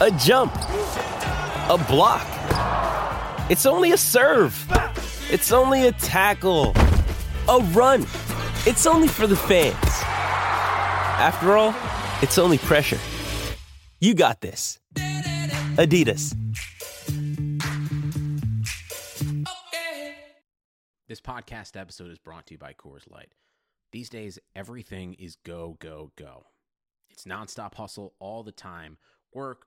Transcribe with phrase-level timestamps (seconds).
[0.00, 2.24] a jump, a block.
[3.50, 4.64] It's only a serve.
[5.28, 6.72] It's only a tackle,
[7.48, 8.02] a run.
[8.64, 9.74] It's only for the fans.
[9.82, 11.74] After all,
[12.22, 12.98] it's only pressure.
[14.00, 14.78] You got this.
[14.94, 16.32] Adidas.
[21.08, 23.34] This podcast episode is brought to you by Coors Light.
[23.90, 26.44] These days, everything is go, go, go.
[27.10, 28.98] It's nonstop hustle all the time.
[29.34, 29.66] Work,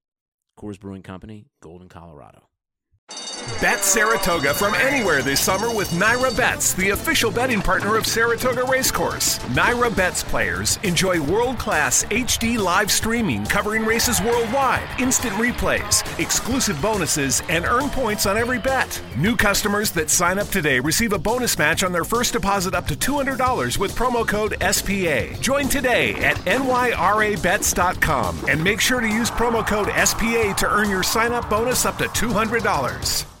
[0.57, 2.50] Coors Brewing Company, Golden, Colorado.
[3.61, 8.63] Bet Saratoga from anywhere this summer with NYRA Bets, the official betting partner of Saratoga
[8.63, 9.37] Racecourse.
[9.49, 16.81] NYRA Bets players enjoy world class HD live streaming covering races worldwide, instant replays, exclusive
[16.81, 18.99] bonuses, and earn points on every bet.
[19.15, 22.87] New customers that sign up today receive a bonus match on their first deposit up
[22.87, 25.39] to $200 with promo code SPA.
[25.39, 31.03] Join today at nyrabets.com and make sure to use promo code SPA to earn your
[31.03, 33.40] sign up bonus up to $200.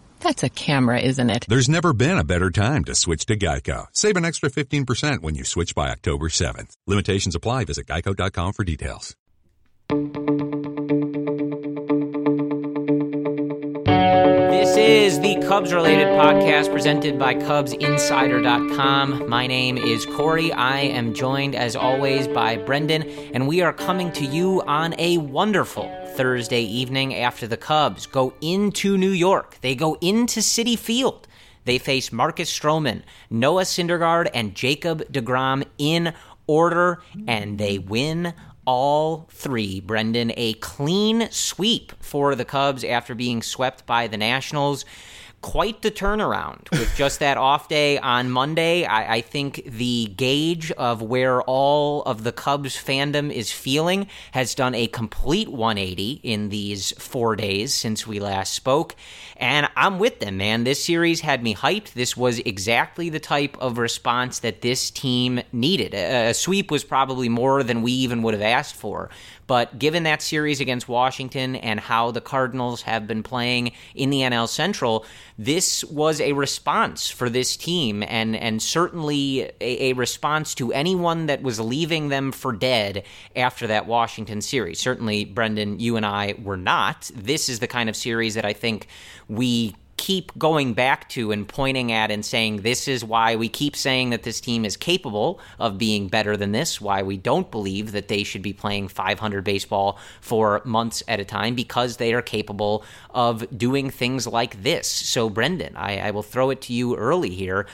[0.21, 1.45] That's a camera, isn't it?
[1.47, 3.87] There's never been a better time to switch to Geico.
[3.91, 6.77] Save an extra 15% when you switch by October 7th.
[6.87, 7.65] Limitations apply.
[7.65, 9.15] Visit geico.com for details.
[14.51, 19.29] This is the Cubs related podcast presented by CubsInsider.com.
[19.29, 20.51] My name is Corey.
[20.51, 23.03] I am joined, as always, by Brendan,
[23.33, 28.33] and we are coming to you on a wonderful Thursday evening after the Cubs go
[28.41, 29.57] into New York.
[29.61, 31.29] They go into Citi Field.
[31.63, 36.13] They face Marcus Stroman, Noah Syndergaard, and Jacob DeGrom in
[36.45, 38.33] order, and they win
[38.65, 39.79] all three.
[39.79, 44.85] Brendan, a clean sweep for the Cubs after being swept by the Nationals.
[45.41, 48.85] Quite the turnaround with just that off day on Monday.
[48.85, 54.53] I, I, think the gauge of where all of the Cubs fandom is feeling has
[54.53, 58.95] done a complete 180 in these four days since we last spoke.
[59.41, 60.65] And I'm with them, man.
[60.65, 61.93] This series had me hyped.
[61.93, 65.95] This was exactly the type of response that this team needed.
[65.95, 69.09] A, sweep was probably more than we even would have asked for.
[69.47, 74.19] But given that series against Washington and how the Cardinals have been playing in the
[74.21, 75.05] NL Central,
[75.37, 81.25] this was a response for this team and, and certainly a, a response to anyone
[81.25, 83.03] that was leaving them for dead
[83.35, 84.79] after that Washington series.
[84.79, 87.11] Certainly, Brendan, you and I were not.
[87.13, 88.87] This is the kind of series that I think
[89.31, 93.75] we keep going back to and pointing at and saying this is why we keep
[93.75, 97.91] saying that this team is capable of being better than this, why we don't believe
[97.91, 102.21] that they should be playing 500 baseball for months at a time because they are
[102.21, 104.87] capable of doing things like this.
[104.87, 107.67] So, Brendan, I, I will throw it to you early here.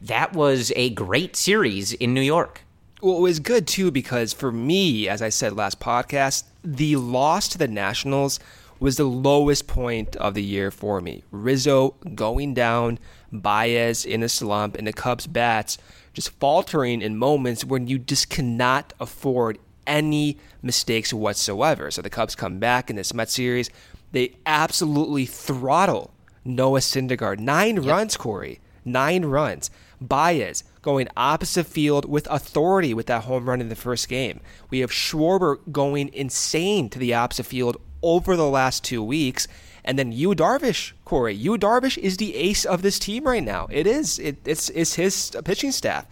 [0.00, 2.62] That was a great series in New York.
[3.02, 7.48] Well, it was good too because for me, as I said last podcast, the loss
[7.48, 8.38] to the Nationals
[8.82, 11.22] was the lowest point of the year for me.
[11.30, 12.98] Rizzo going down,
[13.30, 15.78] Baez in a slump, and the Cubs bats
[16.12, 21.90] just faltering in moments when you just cannot afford any mistakes whatsoever.
[21.90, 23.70] So the Cubs come back in this Mets series.
[24.12, 26.12] They absolutely throttle
[26.44, 27.38] Noah Syndergaard.
[27.38, 27.86] Nine yep.
[27.86, 28.60] runs, Corey.
[28.84, 29.70] Nine runs.
[30.00, 34.40] Baez going opposite field with authority with that home run in the first game.
[34.68, 39.48] We have Schwarber going insane to the opposite field over the last two weeks.
[39.84, 41.34] And then Yu Darvish, Corey.
[41.34, 43.66] Yu Darvish is the ace of this team right now.
[43.70, 44.18] It is.
[44.18, 46.06] It, it's it's his pitching staff.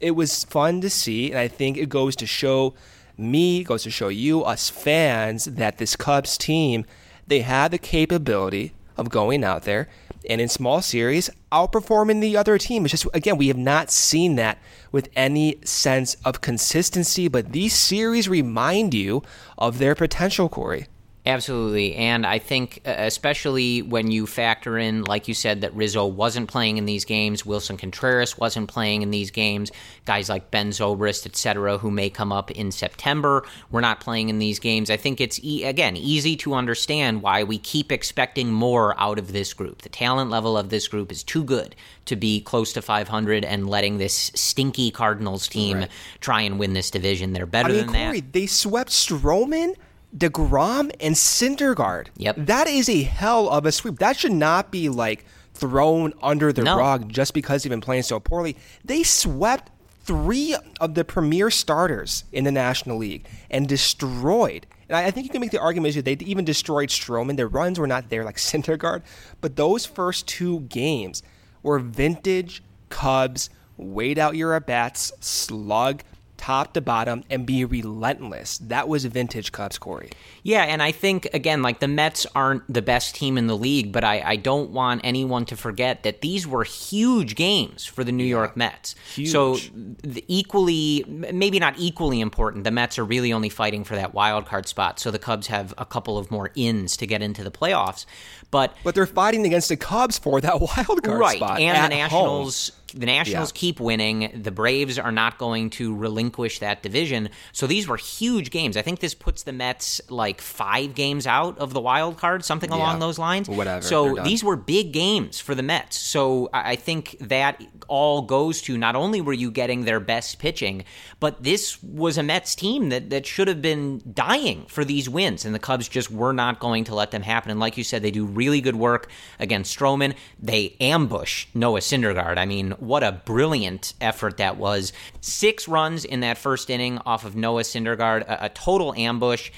[0.00, 2.74] It was fun to see, and I think it goes to show
[3.16, 6.84] me, goes to show you, us fans, that this Cubs team,
[7.26, 9.88] they have the capability of going out there
[10.28, 12.84] and in small series outperforming the other team.
[12.84, 14.58] It's just again, we have not seen that
[14.92, 19.22] with any sense of consistency, but these series remind you
[19.56, 20.86] of their potential, Corey.
[21.28, 21.94] Absolutely.
[21.94, 26.48] And I think, uh, especially when you factor in, like you said, that Rizzo wasn't
[26.48, 29.70] playing in these games, Willson Contreras wasn't playing in these games,
[30.06, 34.30] guys like Ben Zobrist, et cetera, who may come up in September, were not playing
[34.30, 34.88] in these games.
[34.88, 39.34] I think it's, e- again, easy to understand why we keep expecting more out of
[39.34, 39.82] this group.
[39.82, 41.76] The talent level of this group is too good
[42.06, 45.90] to be close to 500 and letting this stinky Cardinals team right.
[46.20, 47.34] try and win this division.
[47.34, 48.32] They're better I mean, than Corey, that.
[48.32, 49.74] They swept Stroman
[50.16, 52.08] DeGrom and Syndergaard.
[52.16, 52.36] Yep.
[52.38, 53.98] That is a hell of a sweep.
[53.98, 55.24] That should not be like
[55.54, 56.78] thrown under the No.
[56.78, 58.56] rug just because they've been playing so poorly.
[58.84, 59.70] They swept
[60.04, 64.66] three of the premier starters in the National League and destroyed.
[64.88, 67.36] And I think you can make the argument that they even destroyed Stroman.
[67.36, 69.02] Their runs were not there like Syndergaard,
[69.42, 71.22] but those first two games
[71.62, 73.50] were vintage Cubs.
[73.76, 76.02] Wait out your at bats, slug
[76.38, 78.56] top to bottom, and be relentless.
[78.58, 80.10] That was vintage Cubs, Corey.
[80.42, 83.92] Yeah, and I think again, like the Mets aren't the best team in the league,
[83.92, 88.12] but I, I don't want anyone to forget that these were huge games for the
[88.12, 88.94] New York Mets.
[89.14, 89.30] Huge.
[89.30, 89.56] So
[90.02, 92.64] the equally, maybe not equally important.
[92.64, 95.74] The Mets are really only fighting for that wild card spot, so the Cubs have
[95.76, 98.06] a couple of more ins to get into the playoffs.
[98.50, 101.60] But But they're fighting against the Cubs for that wild card right, spot.
[101.60, 102.72] and at the Nationals.
[102.94, 103.58] The Nationals Yeah.
[103.60, 104.30] keep winning.
[104.42, 107.28] The Braves are not going to relinquish that division.
[107.52, 108.76] So these were huge games.
[108.76, 112.70] I think this puts the Mets like five games out of the wild card, something
[112.70, 113.00] along Yeah.
[113.00, 113.48] those lines.
[113.48, 115.98] Whatever, So these were big games for the Mets.
[115.98, 120.38] So I I think that all goes to not only were you getting their best
[120.38, 120.84] pitching,
[121.18, 125.44] but this was a Mets team that, that should have been dying for these wins,
[125.46, 127.50] and the Cubs just were not going to let them happen.
[127.50, 129.08] And like you said, they do really good work
[129.40, 130.14] against Stroman.
[130.40, 132.36] They ambush Noah Syndergaard.
[132.36, 134.94] I mean, what a brilliant effort that was.
[135.20, 139.50] Six runs in that first inning off of Noah Syndergaard, a, a total ambush.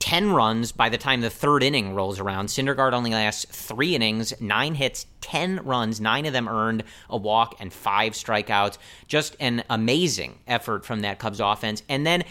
[0.00, 2.46] 10 runs by the time the third inning rolls around.
[2.46, 7.54] Syndergaard only lasts three innings, nine hits, 10 runs, nine of them earned a walk
[7.60, 8.78] and five strikeouts.
[9.06, 11.82] Just an amazing effort from that Cubs offense.
[11.88, 12.24] And then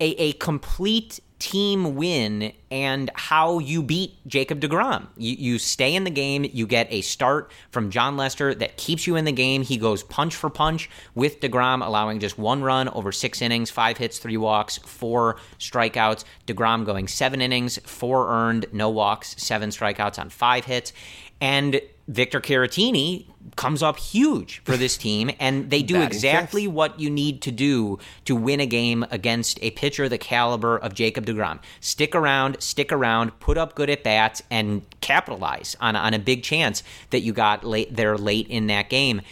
[0.00, 5.08] a, a complete team win and how you beat Jacob DeGrom.
[5.16, 9.06] You, you stay in the game, you get a start from Jon Lester that keeps
[9.06, 9.62] you in the game.
[9.62, 13.96] He goes punch for punch with DeGrom, allowing just one run over six innings, five
[13.96, 16.24] hits, three walks, four strikeouts.
[16.46, 20.92] DeGrom going seven innings, four earned, no walks, seven strikeouts on five hits.
[21.40, 27.08] And Victor Caratini comes up huge for this team, and they do exactly what you
[27.08, 31.60] need to do to win a game against a pitcher the caliber of Jacob DeGrom.
[31.80, 36.42] Stick around, stick around, put up good at bats, and capitalize on, on a big
[36.42, 39.22] chance that you got late there late in that game.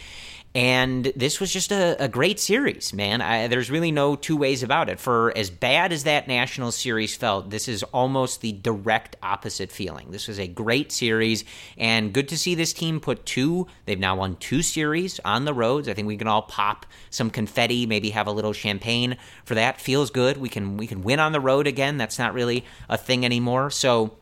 [0.55, 3.21] And this was just a, a great series, man.
[3.21, 4.99] I, there's really no two ways about it.
[4.99, 10.09] For as bad as that national series felt, this is almost the direct opposite feeling.
[10.09, 11.43] This was a great series,
[11.77, 13.67] and good to see this team put two.
[13.85, 15.87] They've now won two series on the roads.
[15.87, 19.79] I think we can all pop some confetti, maybe have a little champagne for that.
[19.79, 20.37] Feels good.
[20.37, 21.97] We can we can win on the road again.
[21.97, 23.69] That's not really a thing anymore.
[23.69, 24.17] So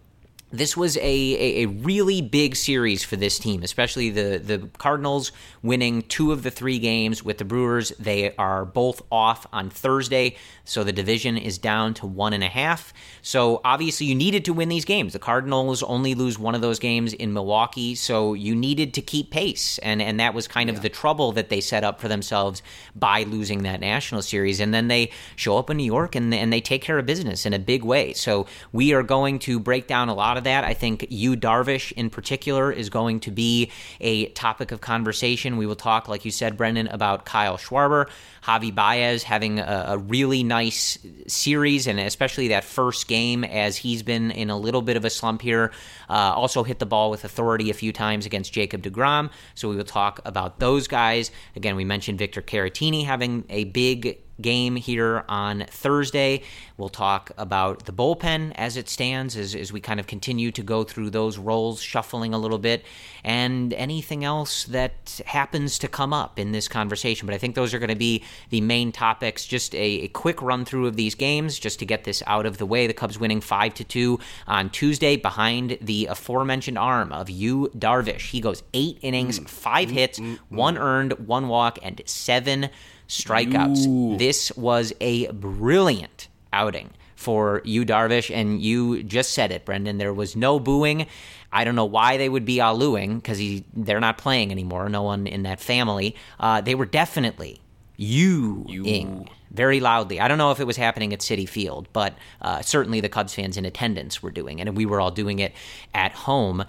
[0.49, 5.33] this was a, a, a really big series for this team, especially the, the Cardinals
[5.61, 7.89] winning two of the three games with the Brewers.
[7.99, 12.47] They are both off on Thursday, so the division is down to one and a
[12.47, 12.93] half.
[13.21, 15.11] So obviously, you needed to win these games.
[15.11, 19.31] The Cardinals only lose one of those games in Milwaukee, so you needed to keep
[19.31, 22.61] pace, and and that was kind of the trouble that they set up for themselves
[22.95, 24.61] by losing that national series.
[24.61, 27.45] And then they show up in New York and and they take care of business
[27.45, 28.13] in a big way.
[28.13, 30.63] So we are going to break down a lot of that.
[30.63, 35.57] I think Yu Darvish in particular is going to be a topic of conversation.
[35.57, 38.09] We will talk, like you said, Brendan, about Kyle Schwarber,
[38.43, 44.03] Javy Baez having a, a really nice series, and especially that first game as he's
[44.03, 45.71] been in a little bit of a slump here.
[46.09, 49.29] Uh, also hit the ball with authority a few times against Jacob DeGrom.
[49.55, 51.31] So we will talk about those guys.
[51.55, 56.43] Again, we mentioned Victor Caratini having a big game here on Thursday.
[56.77, 60.63] We'll talk about the bullpen as it stands as, as we kind of continue to
[60.63, 62.85] go through those roles, shuffling a little bit,
[63.23, 67.25] and anything else that happens to come up in this conversation.
[67.25, 69.45] But I think those are going to be the main topics.
[69.45, 72.57] Just a, a quick run through of these games, just to get this out of
[72.57, 72.85] the way.
[72.85, 78.29] The Cubs winning 5 to 2 on Tuesday behind the aforementioned arm of Yu Darvish.
[78.29, 79.49] He goes eight innings, mm.
[79.49, 82.69] five hits, mm, mm, one earned, one walk, and seven
[83.07, 84.17] strikeouts.
[84.17, 89.97] This was a brilliant outing for Yu, Darvish, and you just said it, Brendan.
[89.97, 91.07] There was no booing.
[91.51, 93.41] I don't know why they would be alooing because
[93.73, 94.89] they're not playing anymore.
[94.89, 96.15] No one in that family.
[96.39, 97.61] Uh, they were definitely
[97.95, 100.19] you-ing very loudly.
[100.19, 103.33] I don't know if it was happening at Citi Field, but uh, certainly the Cubs
[103.33, 105.53] fans in attendance were doing it, and we were all doing it
[105.95, 106.65] at home.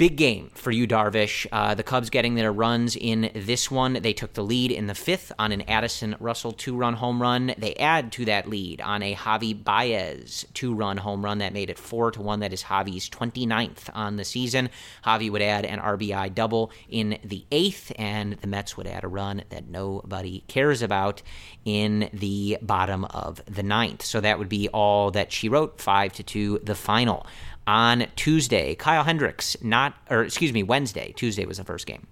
[0.00, 1.46] Big game for Yu, Darvish.
[1.52, 3.92] Uh, the Cubs getting their runs in this one.
[3.92, 7.52] They took the lead in the fifth on an Addison Russell two run home run.
[7.58, 11.68] They add to that lead on a Javy Baez two run home run that made
[11.68, 12.40] it four to one.
[12.40, 14.70] That is Javy's 29th on the season.
[15.04, 19.08] Javy would add an RBI double in the eighth, and the Mets would add a
[19.08, 21.20] run that nobody cares about
[21.66, 24.02] in the bottom of the ninth.
[24.02, 25.78] So that would be all that she wrote.
[25.78, 27.26] Five to two, the final
[27.66, 28.74] on Tuesday.
[28.74, 31.12] Kyle Hendricks, not, or excuse me, Wednesday.
[31.16, 32.06] Tuesday was the first game.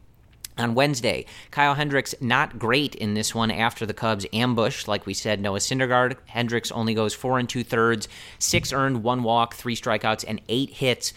[0.58, 4.88] On Wednesday, Kyle Hendricks not great in this one after the Cubs ambush.
[4.88, 6.16] Like we said, Noah Syndergaard.
[6.26, 8.08] Hendricks only goes four and two thirds,
[8.40, 11.12] six earned, one walk, three strikeouts, and eight hits.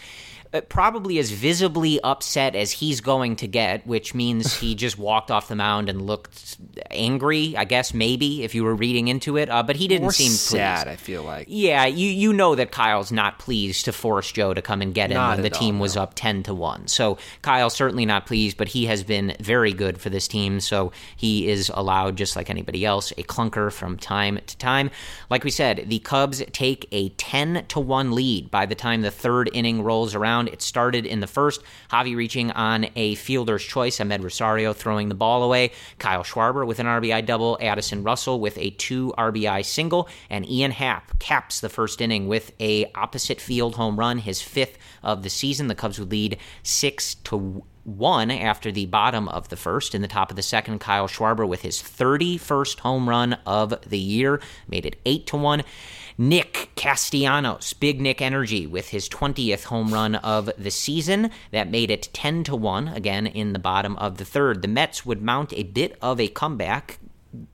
[0.52, 5.30] Uh, probably as visibly upset as he's going to get, which means he just walked
[5.30, 6.56] off the mound and looked
[6.90, 7.56] angry.
[7.56, 10.30] I guess maybe if you were reading into it, uh, but he didn't More seem
[10.30, 10.86] sad.
[10.86, 10.88] pleased.
[10.92, 11.46] I feel like.
[11.48, 15.10] Yeah, you you know that Kyle's not pleased to force Joe to come and get
[15.10, 16.02] him Not when the at all, team was no.
[16.02, 16.86] up ten to one.
[16.88, 20.60] So Kyle's certainly not pleased, but he has been very good for this team.
[20.60, 24.90] So he is allowed, just like anybody else, a clunker from time to time.
[25.30, 29.10] Like we said, the Cubs take a ten to one lead by the time the
[29.10, 30.41] third inning rolls around.
[30.48, 35.14] It started in the first, Javy reaching on a fielder's choice, Amed Rosario throwing the
[35.14, 40.08] ball away, Kyle Schwarber with an RBI double, Addison Russell with a two RBI single,
[40.30, 44.78] and Ian Happ caps the first inning with a opposite field home run, his fifth
[45.02, 45.68] of the season.
[45.68, 49.94] The Cubs would lead six to one after the bottom of the first.
[49.94, 53.98] In the top of the second, Kyle Schwarber with his 31st home run of the
[53.98, 55.62] year made it eight to one.
[56.28, 61.32] Nick Castellanos, Big Nick Energy, with his 20th home run of the season.
[61.50, 64.62] That made it 10 to 1, again in the bottom of the third.
[64.62, 67.00] The Mets would mount a bit of a comeback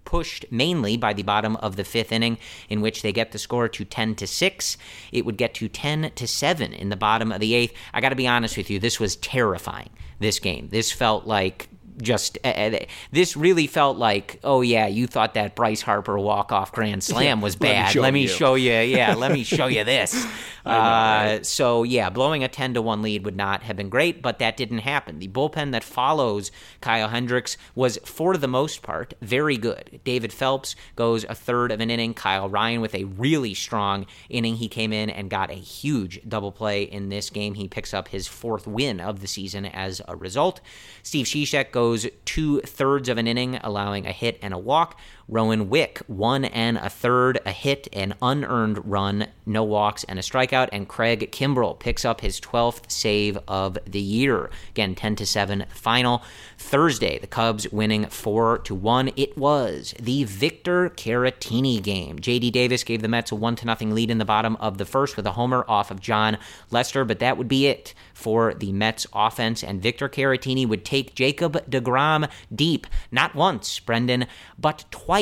[0.04, 2.36] pushed mainly by the bottom of the fifth inning,
[2.68, 4.76] in which they get the score to 10 to 6.
[5.12, 7.72] It would get to 10 to 7 in the bottom of the eighth.
[7.94, 10.68] I got to be honest with you, this was terrifying, this game.
[10.70, 11.70] This felt like
[12.02, 12.78] just uh,
[13.12, 17.54] this really felt like oh yeah you thought that bryce harper walk-off grand slam was
[17.60, 17.92] let me bad.
[17.92, 18.28] show let me you.
[18.28, 20.26] show you yeah let me show you this.
[20.68, 24.38] Uh, so yeah blowing a 10 to 1 lead would not have been great but
[24.38, 25.18] that didn't happen.
[25.18, 26.50] The bullpen that follows
[26.82, 30.00] kyle hendricks was for the most part very good.
[30.04, 32.12] David phelps goes a third of an inning.
[32.12, 36.52] Kyle ryan with a really strong inning he came in and got a huge double
[36.52, 37.54] play in this game.
[37.54, 40.60] He picks up his fourth win of the season as a result.
[41.02, 41.87] Steve Cishek goes
[42.24, 44.98] two thirds of an inning allowing a hit and a walk
[45.28, 50.22] Rowan Wick, one and a third, a hit, an unearned run, no walks, and a
[50.22, 50.70] strikeout.
[50.72, 54.48] And Craig Kimbrel picks up his 12th save of the year.
[54.70, 56.22] Again, 10 to 7 final.
[56.56, 59.10] Thursday, the Cubs winning 4 to 1.
[59.16, 62.18] It was the Victor Caratini game.
[62.18, 64.86] JD Davis gave the Mets a 1 to nothing lead in the bottom of the
[64.86, 66.38] first with a homer off of Jon
[66.70, 69.62] Lester, but that would be it for the Mets offense.
[69.62, 74.26] And Victor Caratini would take Jacob DeGrom deep, not once, Brendan,
[74.58, 75.17] but twice.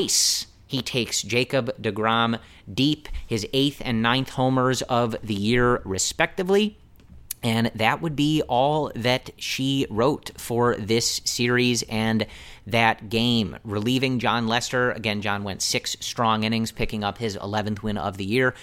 [0.66, 2.38] He takes Jacob DeGrom
[2.72, 6.76] deep, his eighth and ninth homers of the year, respectively.
[7.42, 12.26] And that would be all that she wrote for this series and
[12.66, 13.56] that game.
[13.64, 14.90] Relieving Jon Lester.
[14.90, 18.54] Again, Jon went six strong innings, picking up his 11th win of the year.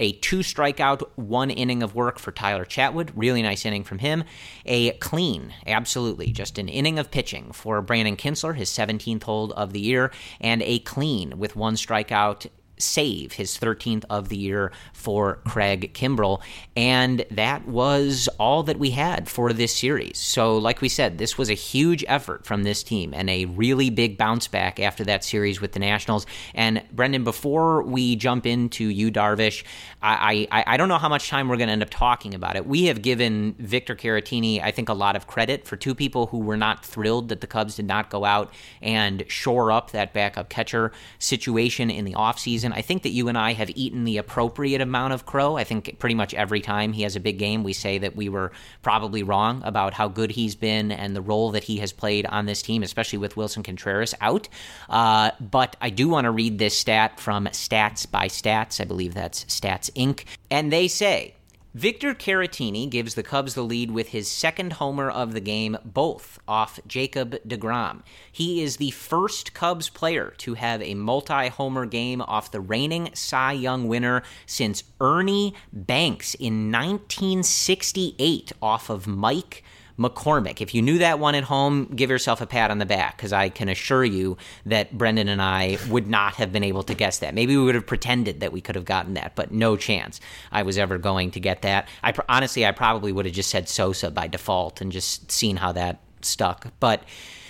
[0.00, 3.10] A two strikeout, one inning of work for Tyler Chatwood.
[3.14, 4.24] Really nice inning from him.
[4.64, 9.72] A clean, absolutely, just an inning of pitching for Brandon Kintzler, his 17th hold of
[9.72, 10.10] the year.
[10.40, 12.46] And a clean with one strikeout
[12.80, 16.42] save, his 13th of the year for Craig Kimbrel.
[16.76, 20.18] And that was all that we had for this series.
[20.18, 23.90] So, like we said, this was a huge effort from this team and a really
[23.90, 26.26] big bounce back after that series with the Nationals.
[26.54, 29.64] And Brendan, before we jump into Yu, Darvish,
[30.02, 32.56] I, I, I don't know how much time we're going to end up talking about
[32.56, 32.66] it.
[32.66, 36.38] We have given Victor Caratini, I think, a lot of credit for two people who
[36.38, 40.48] were not thrilled that the Cubs did not go out and shore up that backup
[40.48, 42.69] catcher situation in the offseason.
[42.72, 45.56] I think that you and I have eaten the appropriate amount of crow.
[45.56, 48.28] I think pretty much every time he has a big game, we say that we
[48.28, 52.26] were probably wrong about how good he's been and the role that he has played
[52.26, 54.48] on this team, especially with Wilson Contreras out.
[54.88, 58.80] Uh, but I do want to read this stat from Stats by Stats.
[58.80, 60.24] I believe that's Stats Inc.
[60.50, 61.34] And they say,
[61.74, 66.40] Victor Caratini gives the Cubs the lead with his second homer of the game, both
[66.48, 68.02] off Jacob DeGrom.
[68.32, 73.10] He is the first Cubs player to have a multi homer game off the reigning
[73.14, 79.62] Cy Young winner since Ernie Banks in 1968 off of Mike
[80.00, 80.62] McCormick.
[80.62, 83.34] If you knew that one at home, give yourself a pat on the back because
[83.34, 87.18] I can assure you that Brendan and I would not have been able to guess
[87.18, 87.34] that.
[87.34, 90.18] Maybe we would have pretended that we could have gotten that, but no chance
[90.50, 91.86] I was ever going to get that.
[92.02, 95.72] I honestly, I probably would have just said Sosa by default and just seen how
[95.72, 96.72] that stuck.
[96.80, 97.04] But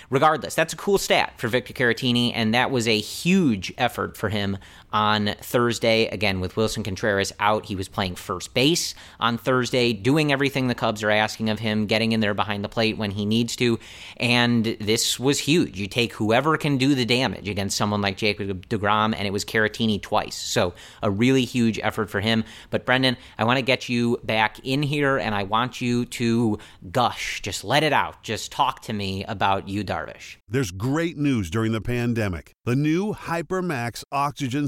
[0.09, 4.27] regardless, that's a cool stat for Victor Caratini, and that was a huge effort for
[4.27, 4.57] him
[4.93, 6.07] on Thursday.
[6.07, 10.75] Again, with Willson Contreras out, he was playing first base on Thursday, doing everything the
[10.75, 13.79] Cubs are asking of him, getting in there behind the plate when he needs to.
[14.17, 15.79] And this was huge.
[15.79, 19.45] You take whoever can do the damage against someone like Jacob DeGrom, and it was
[19.45, 20.35] Caratini twice.
[20.35, 22.43] So a really huge effort for him.
[22.69, 26.59] But Brendan, I want to get you back in here, and I want you to
[26.91, 27.41] gush.
[27.41, 28.23] Just let it out.
[28.23, 30.37] Just talk to me about Yu, Darvish.
[30.47, 32.53] There's great news during the pandemic.
[32.65, 34.67] The new HyperMax oxygen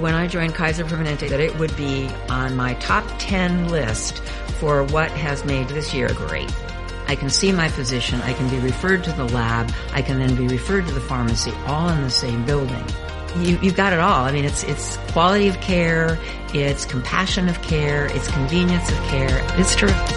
[0.00, 4.18] when I joined Kaiser Permanente that it would be on my top 10 list
[4.58, 6.52] for what has made this year great.
[7.06, 10.34] I can see my physician, I can be referred to the lab, I can then
[10.36, 12.84] be referred to the pharmacy, all in the same building.
[13.36, 14.24] You, have got it all.
[14.24, 16.18] I mean, it's, it's quality of care,
[16.54, 19.44] it's compassion of care, it's convenience of care.
[19.58, 20.16] It's terrific.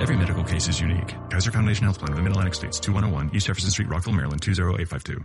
[0.00, 1.14] Every medical case is unique.
[1.30, 5.24] Kaiser Foundation Health Plan of the Mid-Atlantic States, 2101 East Jefferson Street, Rockville, Maryland, 20852.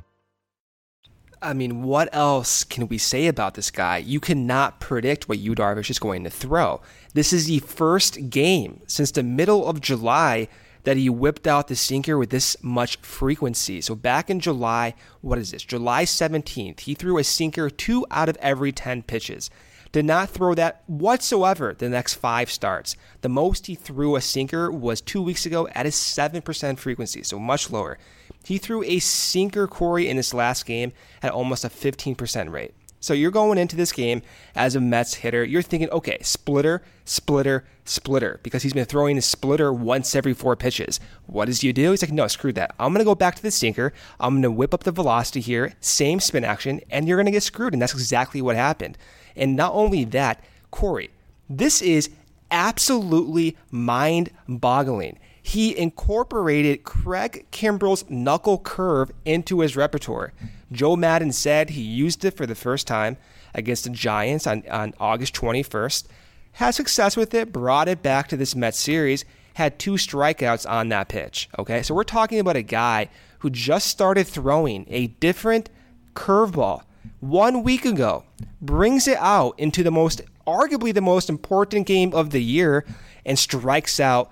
[1.46, 3.98] I mean, what else can we say about this guy?
[3.98, 6.82] You cannot predict what Yu Darvish is going to throw.
[7.14, 10.48] This is the first game since the middle of July
[10.86, 13.80] that he whipped out the sinker with this much frequency.
[13.80, 15.62] So back in July, what is this?
[15.62, 19.52] July 17th, he threw a sinker two out of every 10 pitches.
[19.92, 22.98] Did not throw that whatsoever the next five starts.
[23.22, 27.38] The most he threw a sinker was two weeks ago at a 7% frequency, so
[27.38, 28.00] much lower.
[28.46, 32.74] He threw a sinker Corey in this last game at almost a 15% rate.
[33.06, 34.24] So you're going into this game
[34.56, 35.44] as a Mets hitter.
[35.44, 40.56] You're thinking, okay, splitter, splitter, splitter, because he's been throwing a splitter once every four
[40.56, 41.00] pitches.
[41.28, 41.92] What does Yu do?
[41.92, 42.74] He's like, no, screw that.
[42.80, 43.94] I'm going to go back to the sinker.
[44.20, 47.32] I'm going to whip up the velocity here, same spin action, and you're going to
[47.32, 47.74] get screwed.
[47.74, 48.98] And that's exactly what happened.
[49.36, 51.12] And not only that, Corey,
[51.48, 52.10] this is
[52.50, 60.34] absolutely mind boggling he incorporated Craig Kimbrel's knuckle curve into his repertoire.
[60.72, 63.16] Joe Maddon said he used it for the first time
[63.54, 66.06] against the Giants on, on August 21st,
[66.54, 70.90] had success with it, brought it back to this Mets series, had two strikeouts on
[70.90, 71.48] that pitch.
[71.60, 75.70] Okay, so we're talking about a guy who just started throwing a different
[76.16, 76.82] curveball
[77.20, 78.24] one week ago,
[78.62, 82.84] brings it out into the most, arguably the most important game of the year,
[83.28, 84.32] and strikes out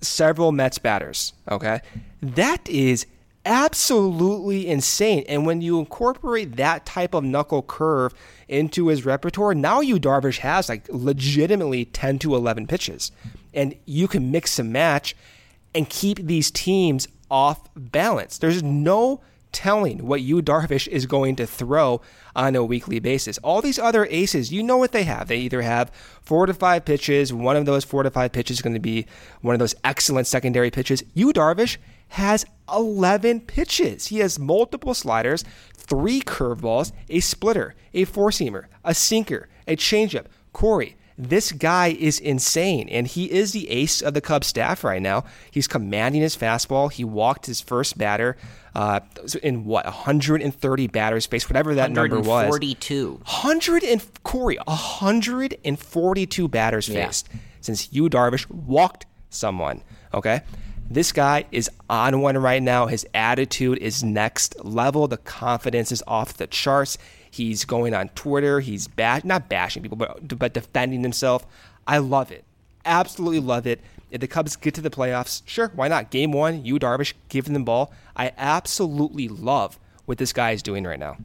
[0.00, 1.32] several Mets batters.
[1.50, 1.80] Okay.
[2.22, 3.06] That is
[3.44, 5.24] absolutely insane.
[5.28, 8.14] And when you incorporate that type of knuckle curve
[8.48, 13.12] into his repertoire, now Yu Darvish has like legitimately 10 to 11 pitches.
[13.54, 15.16] And you can mix and match
[15.74, 18.38] and keep these teams off balance.
[18.38, 19.20] There's no
[19.52, 22.00] telling what Yu Darvish is going to throw
[22.34, 23.38] on a weekly basis.
[23.38, 25.28] All these other aces, you know what they have.
[25.28, 25.90] They either have
[26.22, 29.06] four to five pitches, one of those four to five pitches is going to be
[29.40, 31.02] one of those excellent secondary pitches.
[31.14, 31.76] Yu Darvish
[32.08, 34.08] has 11 pitches.
[34.08, 40.26] He has multiple sliders, three curveballs, a splitter, a four seamer, a sinker, a changeup.
[40.52, 45.02] Corey, This guy is insane, and he is the ace of the Cubs staff right
[45.02, 45.24] now.
[45.50, 46.90] He's commanding his fastball.
[46.90, 48.38] He walked his first batter
[48.74, 49.00] uh,
[49.42, 52.26] in what 130 batters faced, whatever that number was.
[52.26, 53.12] 142.
[53.22, 57.06] 100 and Corey, 142 batters Yeah.
[57.06, 57.28] faced
[57.60, 59.82] since Yu Darvish walked someone.
[60.14, 60.40] Okay,
[60.90, 62.86] this guy is on one right now.
[62.86, 65.06] His attitude is next level.
[65.06, 66.96] The confidence is off the charts.
[67.30, 68.60] He's going on Twitter.
[68.60, 71.46] He's ba- not bashing people, but but defending himself.
[71.86, 72.44] I love it.
[72.84, 73.80] Absolutely love it.
[74.10, 76.10] If the Cubs get to the playoffs, sure, why not?
[76.10, 77.92] Game one, Yu Darvish giving them ball.
[78.16, 81.16] I absolutely love what this guy is doing right now.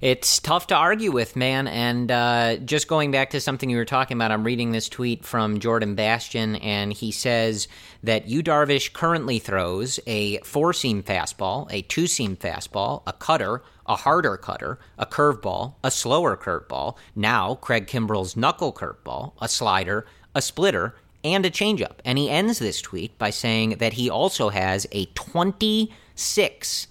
[0.00, 1.68] It's tough to argue with, man.
[1.68, 5.26] And uh, just going back to something you were talking about, I'm reading this tweet
[5.26, 7.68] from Jordan Bastian, and he says
[8.02, 13.62] that Yu Darvish currently throws a four seam fastball, a two seam fastball, a cutter,
[13.84, 20.06] a harder cutter, a curveball, a slower curveball, now Craig Kimbrel's knuckle curveball, a slider,
[20.34, 21.96] a splitter, and a changeup.
[22.06, 26.86] And he ends this tweet by saying that he also has a 26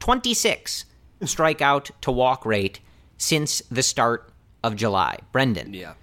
[0.00, 0.84] 26
[1.26, 2.80] strikeout to walk rate
[3.16, 4.30] since the start
[4.62, 5.18] of July.
[5.32, 5.74] Brendan.
[5.74, 5.94] Yeah.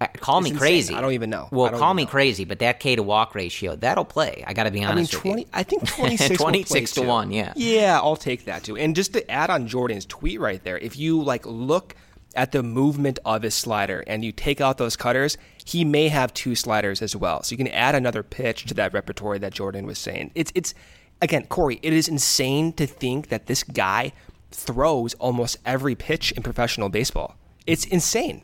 [0.00, 0.58] Uh, call It's me insane.
[0.58, 0.94] crazy.
[0.94, 1.48] I don't even know.
[1.52, 2.10] Well, call me know.
[2.10, 4.42] crazy, but that K to walk ratio, that'll play.
[4.46, 4.90] I got to be honest.
[4.90, 5.48] I mean, honest with 20, you.
[5.52, 7.06] I think 26 will play 26 to too.
[7.06, 7.52] 1, yeah.
[7.56, 8.76] Yeah, I'll take that too.
[8.76, 11.94] And just to add on Jordan's tweet right there, if you like look
[12.34, 16.34] at the movement of his slider and you take out those cutters, he may have
[16.34, 17.42] two sliders as well.
[17.44, 20.32] So you can add another pitch to that repertoire that Jordan was saying.
[20.34, 20.74] It's it's
[21.20, 24.12] again, Corey, it is insane to think that this guy
[24.54, 27.36] throws almost every pitch in professional baseball.
[27.66, 28.42] It's insane.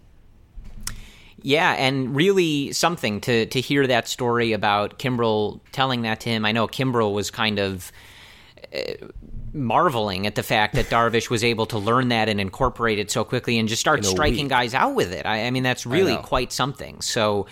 [1.43, 6.45] Yeah, and really something to to hear that story about Kimbrel telling that to him.
[6.45, 7.93] I know Kimbrel was kind of
[8.75, 9.07] uh,
[9.53, 13.23] marveling at the fact that Darvish was able to learn that and incorporate it so
[13.25, 14.51] quickly and just start striking week.
[14.51, 15.27] guys out with it.
[15.27, 17.01] I, I mean, that's really quite something.
[17.01, 17.47] So.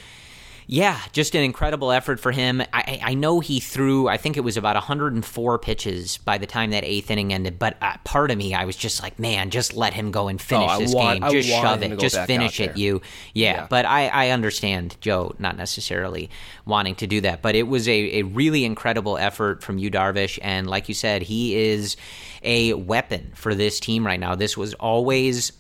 [0.68, 2.60] Yeah, just an incredible effort for him.
[2.72, 6.70] I, I know he threw, I think it was about 104 pitches by the time
[6.70, 9.74] that eighth inning ended, but uh, part of me, I was just like, man, just
[9.74, 11.30] let him go and finish Oh, this want- game.
[11.30, 11.98] Just shove it.
[12.00, 12.78] Just finish it, there.
[12.78, 13.00] you.
[13.32, 13.66] Yeah, Yeah.
[13.70, 16.30] but I, I understand Joe not necessarily
[16.64, 17.42] wanting to do that.
[17.42, 20.36] But it was a, a really incredible effort from Yu, Darvish.
[20.42, 21.96] And like you said, he is
[22.42, 24.34] a weapon for this team right now.
[24.34, 25.52] This was always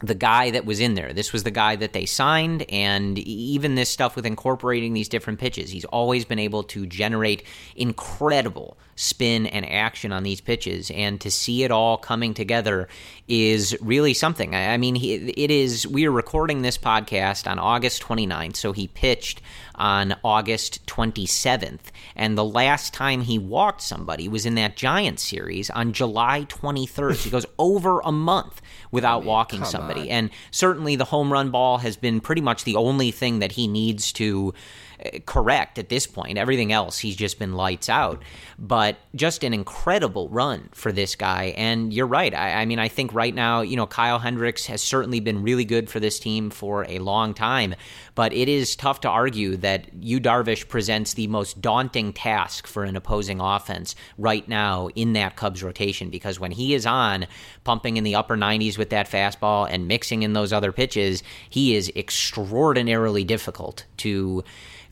[0.00, 1.12] the guy that was in there.
[1.12, 5.40] This was the guy that they signed, and even this stuff with incorporating these different
[5.40, 5.70] pitches.
[5.70, 7.42] He's always been able to generate
[7.74, 12.88] incredible spin and action on these pitches, and to see it all coming together
[13.28, 14.54] is really something.
[14.54, 15.86] I I mean, he, it is.
[15.86, 19.40] We are recording this podcast on August 29th, so he pitched
[19.76, 25.70] on August 27th, and the last time he walked somebody was in that Giants series
[25.70, 27.14] on July 23rd.
[27.16, 30.02] So he goes over a month without walking somebody.
[30.02, 30.08] on.
[30.08, 33.68] And certainly the home run ball has been pretty much the only thing that he
[33.68, 34.54] needs to
[35.26, 36.38] correct at this point.
[36.38, 38.22] Everything else, he's just been lights out.
[38.58, 41.54] But just an incredible run for this guy.
[41.56, 42.34] And you're right.
[42.34, 45.64] I, I mean, I think right now, you know, Kyle Hendricks has certainly been really
[45.64, 47.74] good for this team for a long time.
[48.14, 52.84] But it is tough to argue that Yu Darvish presents the most daunting task for
[52.84, 57.26] an opposing offense right now in that Cubs rotation because when he is on,
[57.64, 61.76] pumping in the upper 90s with that fastball and mixing in those other pitches, he
[61.76, 64.42] is extraordinarily difficult to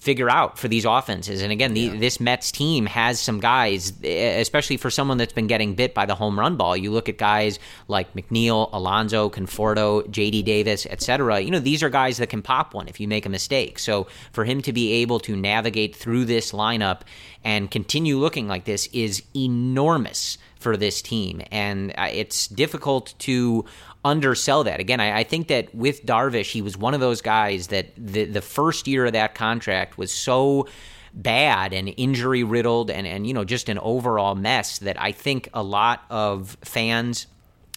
[0.07, 1.43] figure out for these offenses.
[1.43, 5.75] And again, the, this Mets team has some guys, especially for someone that's been getting
[5.75, 6.77] bit by the home run ball.
[6.77, 11.41] You look at guys like McNeil, Alonso, Conforto, JD Davis, etc.
[11.41, 13.81] You know, these are guys that can pop one if you make a mistake.
[13.81, 17.01] So for him to be able to navigate through this lineup
[17.43, 21.43] and continue looking like this is enormous for this team.
[21.51, 23.65] And uh, it's difficult to
[24.07, 24.81] undersell that.
[24.81, 28.25] Again, I, I think that with Darvish, he was one of those guys that the,
[28.25, 30.67] the first year of that contract was so
[31.13, 35.49] bad and injury riddled and, and, you know, just an overall mess that I think
[35.53, 37.27] a lot of fans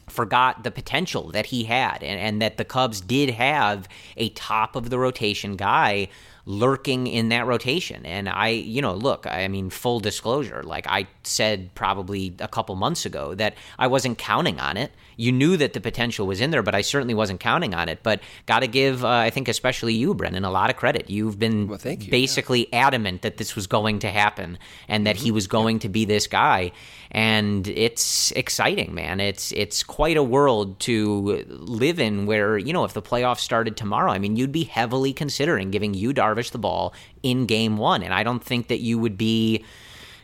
[0.07, 3.87] forgot the potential that he had and, and that the Cubs did have
[4.17, 6.09] a top of the rotation guy
[6.49, 8.03] lurking in that rotation.
[8.07, 12.75] And I, you know, look, I mean, full disclosure, like I said probably a couple
[12.75, 14.91] months ago that I wasn't counting on it.
[15.15, 17.99] You knew that the potential was in there, but I certainly wasn't counting on it.
[18.01, 21.07] But got to give, uh, I think, especially you, Brendan, a lot of credit.
[21.09, 24.57] You've been thank you, basically adamant that this was going to happen
[24.87, 26.71] and that he was going to be this guy.
[27.11, 29.19] And it's exciting, man.
[29.19, 33.75] It's it's quite a world to live in where, you know, if the playoffs started
[33.77, 36.13] tomorrow, I mean, Yu'd be heavily considering giving you
[36.47, 38.03] The ball in game one.
[38.03, 39.65] And I don't think that you would be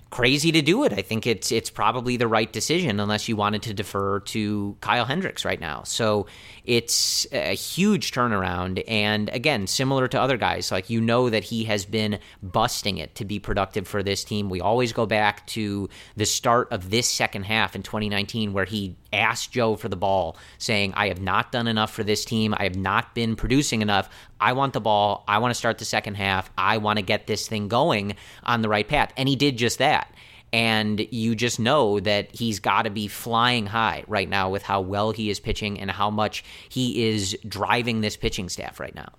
[0.09, 0.93] crazy to do it.
[0.93, 5.05] I think it's it's probably the right decision unless you wanted to defer to Kyle
[5.05, 5.83] Hendricks right now.
[5.83, 6.25] So
[6.65, 11.65] it's a huge turnaround and again, similar to other guys, like you know that he
[11.65, 14.49] has been busting it to be productive for this team.
[14.49, 18.95] We always go back to the start of this second half in 2019 where he
[19.13, 22.53] asked Joe for the ball saying, "I have not done enough for this team.
[22.57, 24.09] I have not been producing enough.
[24.39, 25.23] I want the ball.
[25.27, 26.49] I want to start the second half.
[26.57, 29.77] I want to get this thing going on the right path." And he did just
[29.79, 30.11] that
[30.53, 34.81] and you just know that he's got to be flying high right now with how
[34.81, 39.09] well he is pitching and how much he is driving this pitching staff right now.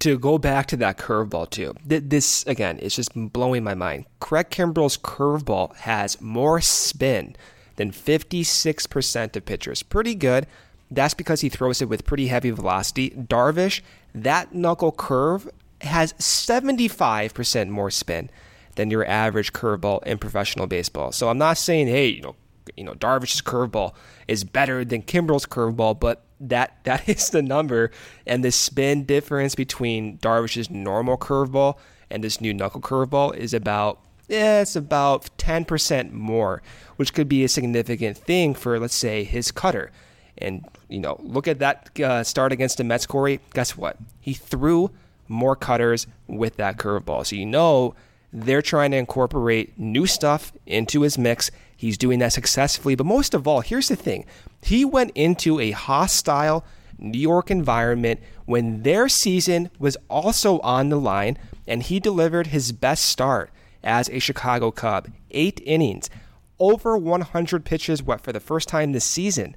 [0.00, 4.06] To go back to that curveball too, this again is just blowing my mind.
[4.20, 7.36] Craig Kimbrel's curveball has more spin
[7.76, 9.82] than 56% of pitchers.
[9.82, 10.46] Pretty good.
[10.90, 13.10] That's because he throws it with pretty heavy velocity.
[13.10, 13.80] Darvish,
[14.14, 15.48] that knuckle curve
[15.80, 18.30] has 75% more spin
[18.76, 21.12] than your average curveball in professional baseball.
[21.12, 22.36] So I'm not saying, hey, you know,
[22.76, 23.94] you know, Darvish's curveball
[24.28, 27.90] is better than Kimbrel's curveball, but that that is the number,
[28.26, 31.76] and the spin difference between Darvish's normal curveball
[32.10, 36.60] and this new knuckle curveball is about yeah, it's about 10% more,
[36.96, 39.92] which could be a significant thing for, let's say, his cutter.
[40.36, 43.38] And, you know, look at that uh, start against the Mets, Corey.
[43.54, 43.96] Guess what?
[44.20, 44.90] He threw
[45.28, 47.24] more cutters with that curveball.
[47.24, 47.94] So you know
[48.36, 51.50] they're trying to incorporate new stuff into his mix.
[51.74, 52.94] He's doing that successfully.
[52.94, 54.26] But most of all, here's the thing
[54.60, 56.62] he went into a hostile
[56.98, 62.72] New York environment when their season was also on the line, and he delivered his
[62.72, 63.50] best start
[63.82, 65.08] as a Chicago Cub.
[65.30, 66.10] Eight innings,
[66.58, 69.56] over 100 pitches what, for the first time this season.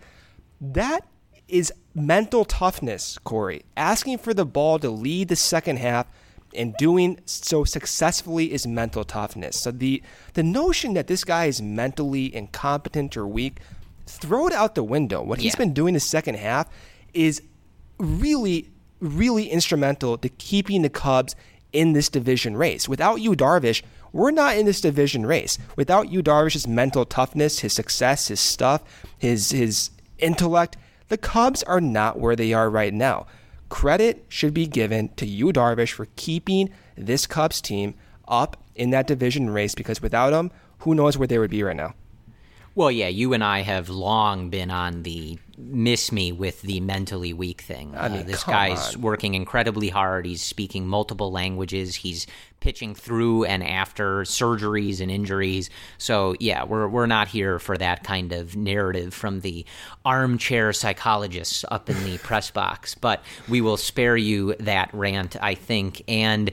[0.61, 1.05] That
[1.49, 3.63] is mental toughness, Corey.
[3.75, 6.07] Asking for the ball to lead the second half
[6.55, 9.61] and doing so successfully is mental toughness.
[9.61, 10.01] So the
[10.33, 13.59] the notion that this guy is mentally incompetent or weak,
[14.05, 15.21] throw it out the window.
[15.21, 15.43] What yeah.
[15.43, 16.67] he's been doing the second half
[17.13, 17.41] is
[17.97, 21.35] really, really instrumental to keeping the Cubs
[21.71, 22.89] in this division race.
[22.89, 25.59] Without Yu Darvish, we're not in this division race.
[25.75, 28.83] Without Yu Darvish's mental toughness, his success, his stuff,
[29.17, 30.77] his his intellect,
[31.09, 33.27] the Cubs are not where they are right now.
[33.69, 37.93] Credit should be given to Yu, Darvish for keeping this Cubs team
[38.27, 41.75] up in that division race because without him, who knows where they would be right
[41.75, 41.93] now.
[42.75, 47.33] Well, yeah, you and I have long been on the miss me with the mentally
[47.33, 47.93] weak thing.
[47.95, 49.01] I mean, uh, this guy's on.
[49.01, 50.25] working incredibly hard.
[50.25, 51.95] He's speaking multiple languages.
[51.95, 52.25] He's
[52.61, 55.69] pitching through and after surgeries and injuries.
[55.97, 59.65] So yeah, we're we're not here for that kind of narrative from the
[60.05, 62.95] armchair psychologists up in the press box.
[62.95, 66.51] But we will spare you that rant, I think, and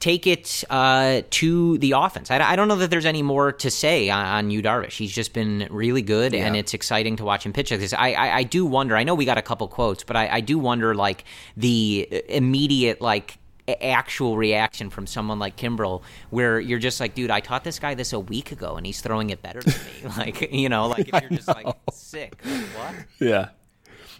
[0.00, 2.30] take it uh, to the offense.
[2.30, 4.96] I, I, don't know that there's any more to say on, on Yu Darvish.
[4.96, 6.46] He's just been really good, yeah.
[6.46, 7.92] and it's exciting to watch him pitch like this.
[7.92, 8.96] I, I, I, do wonder.
[8.96, 11.24] I know we got a couple quotes, but I, I do wonder like
[11.56, 13.38] the immediate like
[13.80, 17.94] actual reaction from someone like Kimbrel, where you're just like, dude, I taught this guy
[17.94, 20.10] this a week ago, and he's throwing it better than me.
[20.16, 22.94] like, you know, like if you're just like sick, like, what?
[23.20, 23.48] Yeah.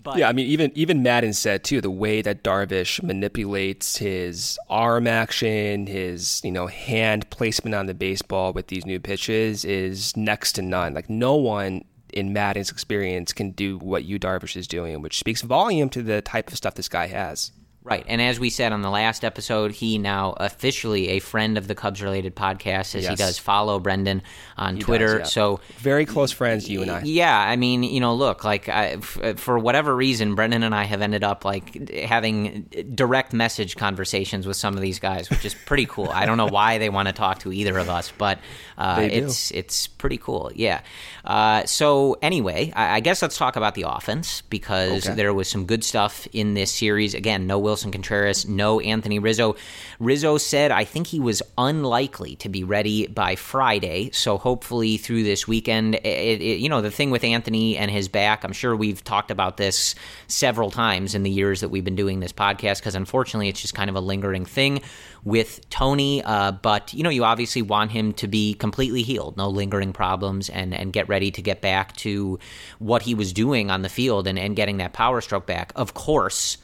[0.02, 4.58] But, yeah, I mean, even even Maddon said too the way that Darvish manipulates his
[4.68, 10.16] arm action, his you know hand placement on the baseball with these new pitches is
[10.16, 10.94] next to none.
[10.94, 15.42] Like no one in Maddon's experience can do what Yu Darvish is doing, which speaks
[15.42, 17.52] volume to the type of stuff this guy has.
[17.82, 18.04] Right.
[18.06, 21.74] And as we said on the last episode, he now officially a friend of the
[21.74, 23.08] Cubs related podcast as yes.
[23.08, 24.22] he does follow Brendan
[24.58, 25.20] on he Twitter.
[25.20, 25.24] Does, yeah.
[25.24, 27.02] So very close friends, you and I.
[27.04, 27.38] Yeah.
[27.38, 31.24] I mean, you know, look, like I, for whatever reason, Brendan and I have ended
[31.24, 36.10] up like having direct message conversations with some of these guys, which is pretty cool.
[36.10, 38.40] I don't know why they want to talk to either of us, but
[38.76, 40.50] uh, it's it's pretty cool.
[40.54, 40.82] Yeah.
[41.24, 45.14] Uh, so anyway, I, I, guess let's talk about the offense because okay.
[45.14, 47.12] there was some good stuff in this series.
[47.14, 49.54] Again, no Willson Contreras, no Anthony Rizzo.
[50.00, 54.10] Rizzo said, I think he was unlikely to be ready by Friday.
[54.10, 58.08] So hopefully through this weekend, it, it, you know, the thing with Anthony and his
[58.08, 59.94] back, I'm sure we've talked about this
[60.26, 63.74] several times in the years that we've been doing this podcast because unfortunately it's just
[63.74, 64.82] kind of a lingering thing
[65.22, 66.24] with Tony.
[66.24, 70.48] Uh, but, you know, you obviously want him to be completely healed, no lingering problems,
[70.48, 72.38] and, and get ready to get back to
[72.80, 75.72] what he was doing on the field and, and getting that power stroke back.
[75.76, 76.58] Of course,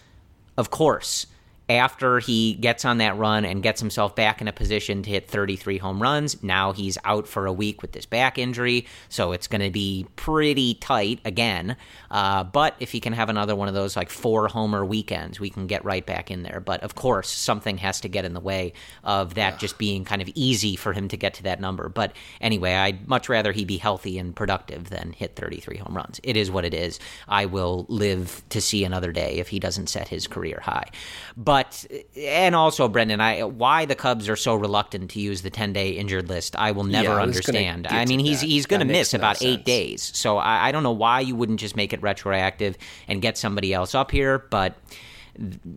[0.56, 1.26] of course,
[1.68, 5.28] after he gets on that run and gets himself back in a position to hit
[5.28, 6.42] 33 home runs.
[6.42, 10.06] Now he's out for a week with this back injury, so it's going to be
[10.14, 11.76] pretty tight again.
[12.10, 15.50] Uh, but if he can have another one of those like four homer weekends, we
[15.50, 16.60] can get right back in there.
[16.60, 19.58] But of course, something has to get in the way of that yeah.
[19.58, 21.88] just being kind of easy for him to get to that number.
[21.88, 26.20] But anyway, I'd much rather he be healthy and productive than hit 33 home runs.
[26.22, 27.00] It is what it is.
[27.26, 30.90] I will live to see another day if he doesn't set his career high.
[31.36, 31.86] But but
[32.18, 35.92] and also Brendan, I why the Cubs are so reluctant to use the ten day
[35.92, 37.86] injured list, I will never yeah, I understand.
[37.86, 38.46] I mean, he's that.
[38.46, 41.58] he's going to miss about eight days, so I, I, don't know why you wouldn't
[41.58, 42.76] just make it retroactive
[43.08, 44.76] and get somebody else up here, but.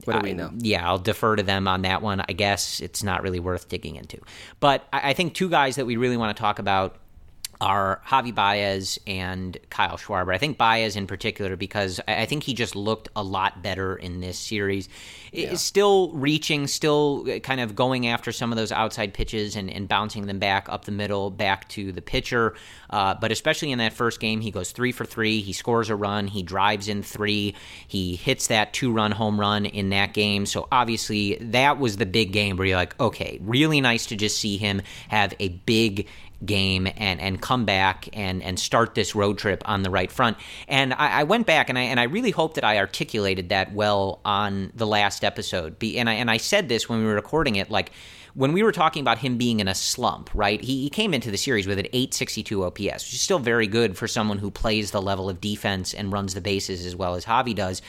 [0.05, 0.51] What do we know?
[0.59, 2.21] yeah, I'll defer to them on that one.
[2.21, 4.21] I guess it's not really worth digging into.
[4.61, 6.95] But I, I think two guys that we really want to talk about
[7.61, 10.33] are Javy Baez and Kyle Schwarber.
[10.33, 14.21] I think Baez in particular because I think he just looked a lot better in
[14.21, 14.87] this series.
[15.33, 15.55] Yeah.
[15.55, 20.25] Still reaching, still kind of going after some of those outside pitches and, and bouncing
[20.25, 22.55] them back up the middle, back to the pitcher.
[22.89, 25.41] Uh, but especially in that first game, he goes three for three.
[25.41, 26.27] He scores a run.
[26.27, 27.55] He drives in three.
[27.87, 30.45] He hits that two run home run in that game.
[30.45, 34.37] So obviously, that was the big game where you're like, okay, really nice to just
[34.37, 36.07] see him have a big
[36.45, 40.37] game and and come back and and start this road trip on the right front.
[40.67, 43.73] And I, I, went back and I and I really hope that I articulated that
[43.73, 45.79] well on the last episode.
[45.79, 47.91] Be, and I and I said this when we were recording it, like
[48.35, 50.61] when we were talking about him being in a slump, right?
[50.61, 53.97] He, he, came into the series with an 862 OPS, which is still very good
[53.97, 57.25] for someone who plays the level of defense and runs the bases as well as
[57.25, 57.81] Javy does.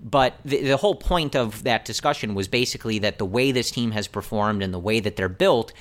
[0.00, 3.90] But the, the whole point of that discussion was basically that the way this team
[3.90, 5.72] has performed and the way that they're built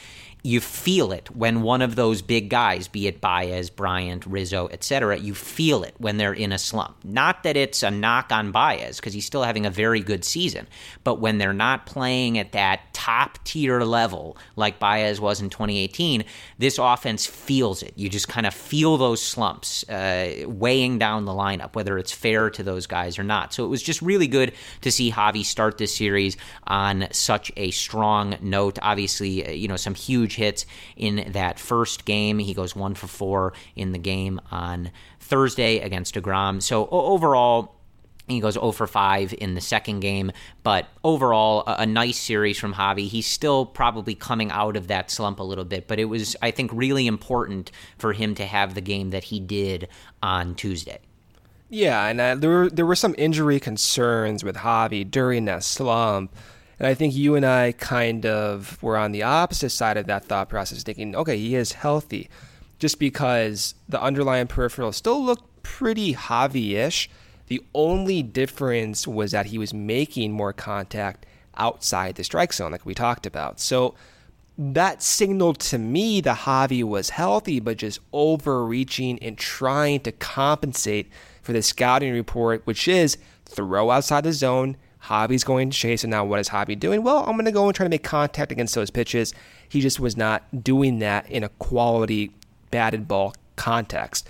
[0.47, 5.17] you feel it when one of those big guys, be it Baez, Bryant, Rizzo, etc.,
[5.17, 6.95] you feel it when they're in a slump.
[7.03, 10.65] Not that it's a knock on Baez because he's still having a very good season,
[11.03, 16.23] but when they're not playing at that top tier level like Baez was in 2018,
[16.57, 17.91] this offense feels it.
[17.97, 22.49] You just kind of feel those slumps uh, weighing down the lineup, whether it's fair
[22.51, 23.53] to those guys or not.
[23.53, 27.71] So it was just really good to see Javy start this series on such a
[27.71, 28.79] strong note.
[28.81, 32.39] Obviously, uh, you know, some huge hits in that first game.
[32.39, 36.63] He goes one for four in the game on Thursday against DeGrom.
[36.63, 37.75] So overall,
[38.27, 40.31] he goes 0 for 5 in the second game,
[40.63, 43.07] but overall, a, a, nice series from Javy.
[43.07, 46.51] He's still probably coming out of that slump a little bit, but it was, I
[46.51, 49.87] think, really important for him to have the game that he did
[50.21, 50.99] on Tuesday.
[51.69, 56.33] Yeah, and uh, there were there were some injury concerns with Javy during that slump.
[56.79, 60.25] And I think you and I kind of were on the opposite side of that
[60.25, 62.29] thought process, thinking, okay, he is healthy,
[62.77, 67.09] just because the underlying peripheral still looked pretty Javy ish.
[67.47, 72.85] The only difference was that he was making more contact outside the strike zone, like
[72.85, 73.59] we talked about.
[73.59, 73.95] So
[74.57, 81.09] that signaled to me that Javy was healthy, but just overreaching and trying to compensate
[81.41, 86.11] for the scouting report, which is throw outside the zone Javy's going to chase, and
[86.11, 87.03] now what is Javy doing?
[87.03, 89.33] Well, I'm going to go and try to make contact against those pitches.
[89.69, 92.31] He just was not doing that in a quality
[92.71, 94.27] batted ball context.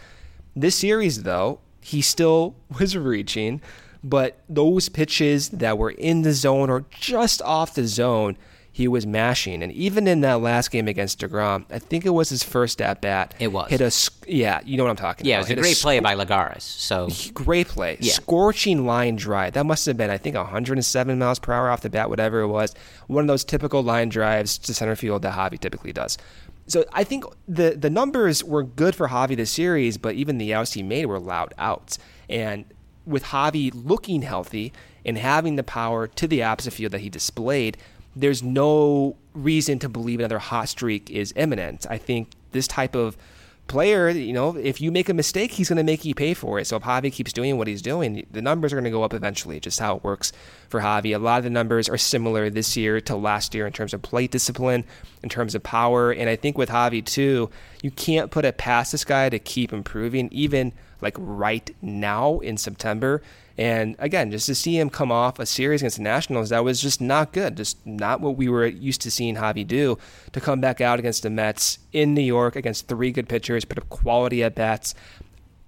[0.56, 3.62] This series, though, he still was reaching,
[4.04, 8.38] but those pitches that were in the zone or just off the zone,
[8.78, 9.63] he was mashing.
[9.63, 13.02] And even in that last game against DeGrom, I think it was his first at
[13.02, 13.34] bat.
[13.40, 13.72] It was.
[13.72, 13.92] Hit a,
[14.32, 15.50] yeah, you know what I'm talking yeah, about.
[15.50, 16.62] Yeah, it was a great a play by Lagares.
[16.62, 17.98] So Great play.
[18.00, 18.13] Yeah.
[18.13, 19.54] Scorching line drive.
[19.54, 22.50] That must have been, I think, 107 miles per hour off the bat, whatever it
[22.50, 22.76] was.
[23.08, 26.20] One of those typical line drives to center field that Javy typically does.
[26.68, 30.54] So I think the the numbers were good for Javy this series, but even the
[30.54, 31.98] outs he made were loud outs.
[32.30, 32.66] And
[33.08, 34.72] with Javy looking healthy
[35.04, 37.78] and having the power to the opposite field that he displayed,
[38.19, 41.86] there's no reason to believe another hot streak is imminent.
[41.89, 43.17] I think this type of
[43.67, 46.58] player, you know, if you make a mistake, he's going to make you pay for
[46.58, 46.65] it.
[46.65, 49.13] So if Javy keeps doing what he's doing, the numbers are going to go up
[49.13, 50.32] eventually, just how it works
[50.69, 51.13] for Javy.
[51.13, 54.01] A lot of the numbers are similar this year to last year in terms of
[54.01, 54.86] plate discipline,
[55.21, 56.12] in terms of power.
[56.12, 57.49] And I think with Javy, too,
[57.84, 62.58] you can't put it past this guy to keep improving, even like right now in
[62.58, 63.21] September.
[63.58, 66.80] And again, just to see him come off a series against the Nationals, that was
[66.80, 67.58] just not good.
[67.58, 69.98] Just not what we were used to seeing Javy do.
[70.34, 73.80] To come back out against the Mets in New York against three good pitchers, put
[73.80, 74.93] up quality at bats,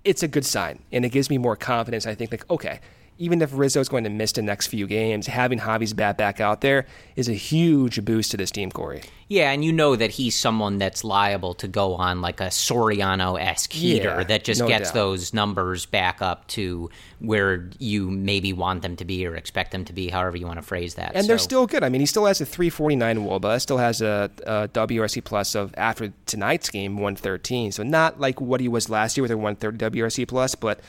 [0.03, 0.79] it's a good sign.
[0.91, 2.05] And it gives me more confidence.
[2.05, 2.79] I think, like, okay,
[3.19, 6.39] even if Rizzo is going to miss the next few games, having Javy's bat back
[6.39, 6.85] out there
[7.17, 9.03] is a huge boost to this team, Corey.
[9.27, 13.39] Yeah, and you know that he's someone that's liable to go on like a Soriano
[13.39, 14.93] esque heater Yeah, that just no gets doubt.
[14.95, 19.83] those numbers back up to where you maybe want them to be or expect them
[19.85, 21.11] to be, however you want to phrase that.
[21.13, 21.83] And they're still good.
[21.83, 25.75] I mean, he still has a 349 WOBA, still has a, a WRC plus of
[25.77, 27.73] after tonight's game 113.
[27.73, 30.79] So not like what he was last year with a 130 WRC plus, but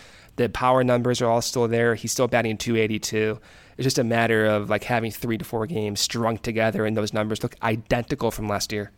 [0.40, 1.94] the power numbers are all still there.
[1.94, 3.38] He's still batting 282.
[3.76, 7.12] It's just a matter of like having three to four games strung together, and those
[7.12, 8.90] numbers look identical from last year.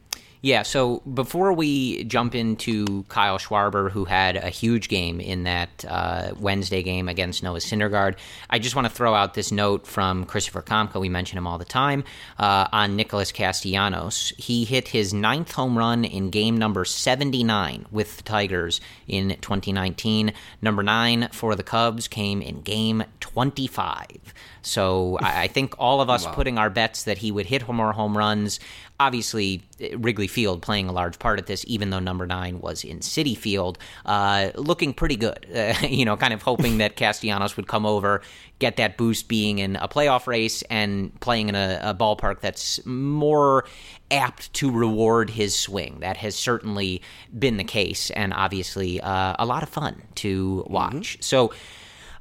[0.44, 5.84] Yeah, so before we jump into Kyle Schwarber, who had a huge game in that
[5.86, 8.16] uh, Wednesday game against Noah Syndergaard,
[8.50, 11.00] I just want to throw out this note from Christopher Kamka.
[11.00, 12.02] We mention him all the time
[12.40, 14.32] uh, on Nicholas Castellanos.
[14.36, 20.32] He hit his ninth home run in game number 79 with the Tigers in 2019.
[20.60, 24.34] Number nine for the Cubs came in game 25.
[24.62, 27.92] So I, I think all of us putting our bets that he would hit more
[27.92, 28.60] home runs.
[29.00, 29.62] Obviously,
[29.96, 33.36] Wrigley Field playing a large part at this, even though number nine was in Citi
[33.36, 35.46] Field, uh, looking pretty good.
[35.52, 38.22] Uh, you know, kind of hoping that Castellanos would come over,
[38.60, 42.84] get that boost being in a playoff race and playing in a, a ballpark that's
[42.86, 43.64] more
[44.12, 45.98] apt to reward his swing.
[46.00, 47.02] That has certainly
[47.36, 51.18] been the case, and obviously uh, a lot of fun to watch.
[51.20, 51.52] So.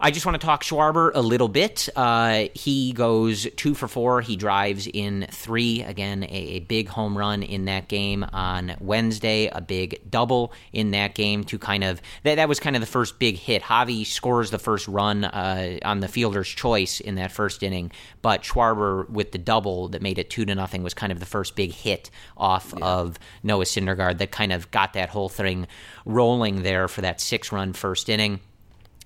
[0.03, 1.87] I just want to talk Schwarber a little bit.
[1.95, 4.21] Uh, he goes two for four.
[4.21, 5.83] He drives in three.
[5.83, 10.89] Again, a, a big home run in that game on Wednesday, a big double in
[10.91, 13.61] that game to kind of that, that was kind of the first big hit.
[13.61, 17.91] Javy scores the first run uh, on the fielder's choice in that first inning,
[18.23, 21.27] but Schwarber with the double that made it two to nothing was kind of the
[21.27, 25.67] first big hit off of Noah Syndergaard that kind of got that whole thing
[26.05, 28.39] rolling there for that six run first inning.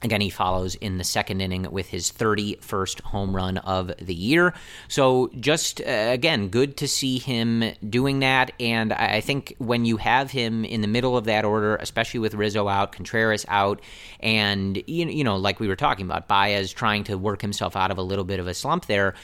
[0.02, 4.54] Again, he follows in the second inning with his 31st home run of the year.
[4.90, 8.52] So, just uh, again, good to see him doing that.
[8.60, 12.34] And I think when you have him in the middle of that order, especially with
[12.34, 13.82] Rizzo out, Contreras out,
[14.20, 17.98] and, you know, like we were talking about, Baez trying to work himself out of
[17.98, 19.16] a little bit of a slump there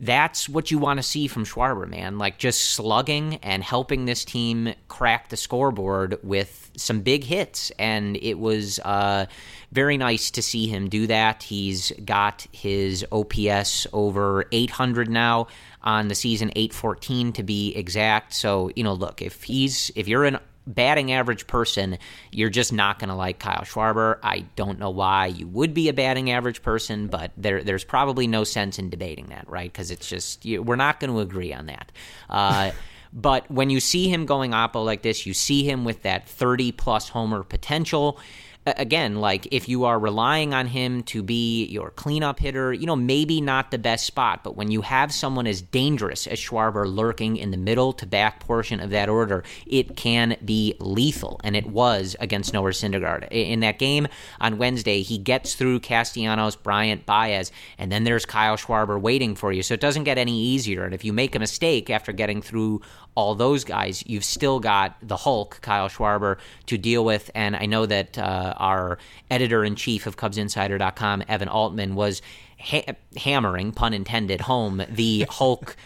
[0.00, 2.18] that's what you want to see from Schwarber, man.
[2.18, 7.70] Like just slugging and helping this team crack the scoreboard with some big hits.
[7.78, 9.26] And it was uh,
[9.70, 11.44] very nice to see him do that.
[11.44, 15.46] He's got his OPS over 800 now
[15.82, 18.34] on the season, 814 to be exact.
[18.34, 21.98] So, you know, look, if he's, if you're an batting average person,
[22.30, 24.18] you're just not going to like Kyle Schwarber.
[24.22, 28.26] I don't know why you would be a batting average person, but there, there's probably
[28.26, 29.70] no sense in debating that, right?
[29.70, 31.92] Because it's just you, we're not going to agree on that.
[32.28, 32.70] Uh,
[33.12, 36.72] but when you see him going oppo like this, you see him with that 30
[36.72, 38.18] plus homer potential.
[38.66, 42.96] Again, like if you are relying on him to be your cleanup hitter, you know,
[42.96, 47.36] maybe not the best spot, but when you have someone as dangerous as Schwarber lurking
[47.36, 51.40] in the middle to back portion of that order, it can be lethal.
[51.44, 53.28] And it was against Noah Syndergaard.
[53.30, 54.08] In that game
[54.40, 59.52] on Wednesday, he gets through Castellanos, Bryant, Baez, and then there's Kyle Schwarber waiting for
[59.52, 59.62] you.
[59.62, 60.84] So it doesn't get any easier.
[60.84, 62.80] And if you make a mistake after getting through
[63.14, 67.30] all those guys, you've still got the Hulk, Kyle Schwarber, to deal with.
[67.34, 68.98] And I know that uh, our
[69.30, 72.22] editor in chief of CubsInsider.com, Evan Altman, was
[72.58, 75.76] ha- hammering, pun intended, home the Hulk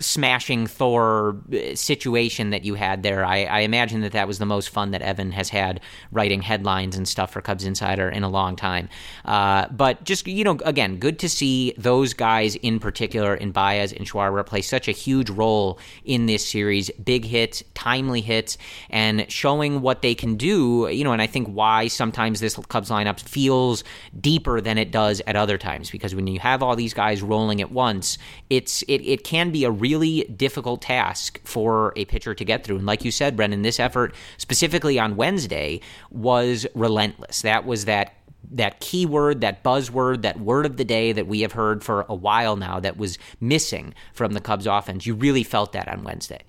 [0.00, 3.24] smashing Thor uh, situation that you had there.
[3.24, 5.80] I, I imagine that that was the most fun that Evan has had
[6.12, 8.88] writing headlines and stuff for Cubs Insider in a long time.
[9.24, 13.92] Uh, but just, you know, again, good to see those guys in particular in Baez
[13.92, 16.90] and Schwarber play such a huge role in this series.
[16.90, 18.58] Big hits, timely hits,
[18.90, 22.90] and showing what they can do, you know, and I think why sometimes this Cubs
[22.90, 23.84] lineup feels
[24.20, 27.60] deeper than it does at other times because when you have all these guys rolling
[27.60, 28.18] at once,
[28.50, 32.78] it's it, it can be a really difficult task for a pitcher to get through.
[32.78, 35.80] And like you said, Brendan, this effort specifically on Wednesday
[36.10, 37.42] was relentless.
[37.42, 38.14] That was that
[38.52, 42.14] that keyword, that buzzword, that word of the day that we have heard for a
[42.14, 45.04] while now that was missing from the Cubs offense.
[45.04, 46.42] You really felt that on Wednesday.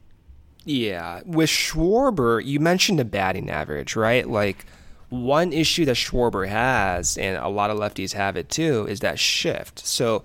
[0.63, 4.29] Yeah, with Schwarber, you mentioned the batting average, right?
[4.29, 4.65] Like
[5.09, 9.17] one issue that Schwarber has, and a lot of lefties have it too, is that
[9.17, 9.79] shift.
[9.79, 10.23] So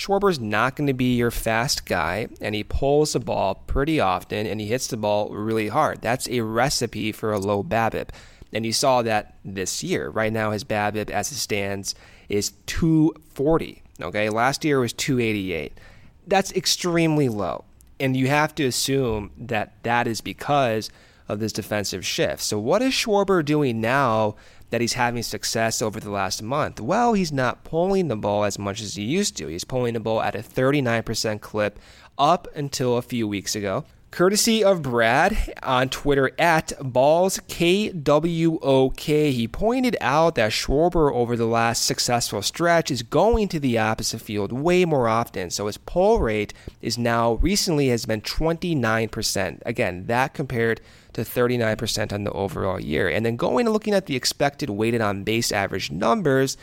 [0.00, 4.46] Schwarber's not going to be your fast guy, and he pulls the ball pretty often,
[4.46, 6.00] and he hits the ball really hard.
[6.00, 8.08] That's a recipe for a low BABIP,
[8.52, 10.08] and you saw that this year.
[10.08, 11.94] Right now, his BABIP, as it stands,
[12.28, 13.82] is 240.
[14.00, 15.72] Okay, last year was 288.
[16.26, 17.64] That's extremely low
[18.00, 20.90] and you have to assume that that is because
[21.28, 22.42] of this defensive shift.
[22.42, 24.34] So what is Schwarber doing now
[24.70, 26.80] that he's having success over the last month?
[26.80, 29.46] Well, he's not pulling the ball as much as he used to.
[29.48, 31.78] He's pulling the ball at a 39% clip
[32.18, 33.84] up until a few weeks ago.
[34.10, 38.02] Courtesy of Brad on Twitter at BallsKWOK,
[39.30, 44.20] he pointed out that Schwarber over the last successful stretch is going to the opposite
[44.20, 45.48] field way more often.
[45.50, 46.52] So his pull rate
[46.82, 49.62] is now recently has been 29%.
[49.64, 50.80] Again, that compared
[51.12, 53.08] to 39% on the overall year.
[53.08, 56.56] And then going and looking at the expected weighted on base average numbers,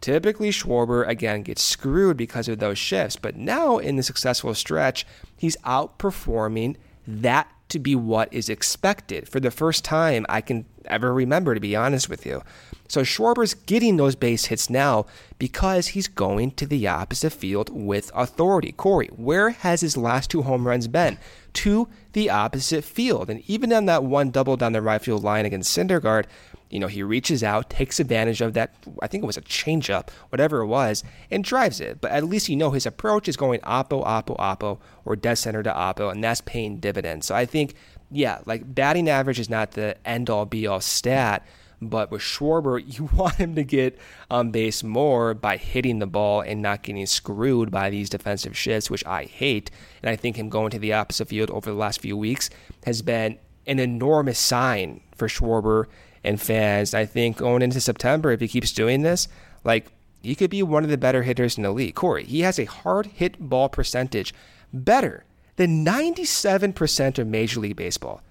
[0.00, 3.16] typically Schwarber again gets screwed because of those shifts.
[3.16, 6.76] But now in the successful stretch, he's outperforming
[7.06, 11.60] that to be what is expected for the first time I can ever remember, to
[11.60, 12.42] be honest with you.
[12.88, 15.06] So Schwarber's getting those base hits now
[15.38, 18.72] because he's going to the opposite field with authority.
[18.72, 21.18] Corey, where has his last two home runs been?
[21.54, 23.30] To the opposite field.
[23.30, 26.26] And even on that one double down the right field line against Syndergaard,
[26.70, 30.08] you know, he reaches out, takes advantage of that, I think it was a changeup,
[30.30, 32.00] whatever it was, and drives it.
[32.00, 35.62] But at least you know his approach is going oppo, oppo, oppo, or dead center
[35.62, 37.26] to oppo, and that's paying dividends.
[37.26, 37.74] So I think,
[38.10, 41.46] yeah, like batting average is not the end all be all stat.
[41.88, 43.98] But with Schwarber, you want him to get
[44.30, 48.90] on base more by hitting the ball and not getting screwed by these defensive shifts,
[48.90, 49.70] which I hate.
[50.02, 52.50] And I think him going to the opposite field over the last few weeks
[52.84, 55.86] has been an enormous sign for Schwarber
[56.22, 56.94] and fans.
[56.94, 59.28] I think going into September, if he keeps doing this,
[59.62, 59.86] like
[60.22, 61.94] he could be one of the better hitters in the league.
[61.94, 64.34] Corey, he has a hard hit ball percentage
[64.72, 65.24] better
[65.56, 68.22] than 97% of Major League Baseball.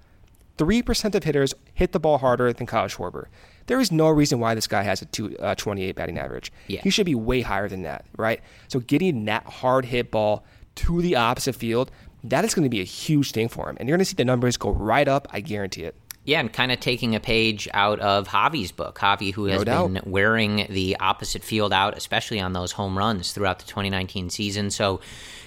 [0.58, 3.26] 3% of hitters hit the ball harder than Kyle Schwarber.
[3.68, 6.52] There is no reason why this guy has a two, uh, 28 batting average.
[6.68, 6.82] Yeah.
[6.82, 8.42] He should be way higher than that, right?
[8.68, 10.46] So getting that hard hit ball
[10.76, 11.92] to the opposite field,
[12.26, 13.78] that is going to be a huge thing for him.
[13.80, 15.28] And you're going to see the numbers go right up.
[15.32, 15.96] I guarantee it.
[16.26, 18.98] Yeah, and kind of taking a page out of Javy's book.
[18.98, 23.34] Javy, who has No been wearing the opposite field out, especially on those home runs
[23.34, 24.72] throughout the 2019 season.
[24.72, 25.02] So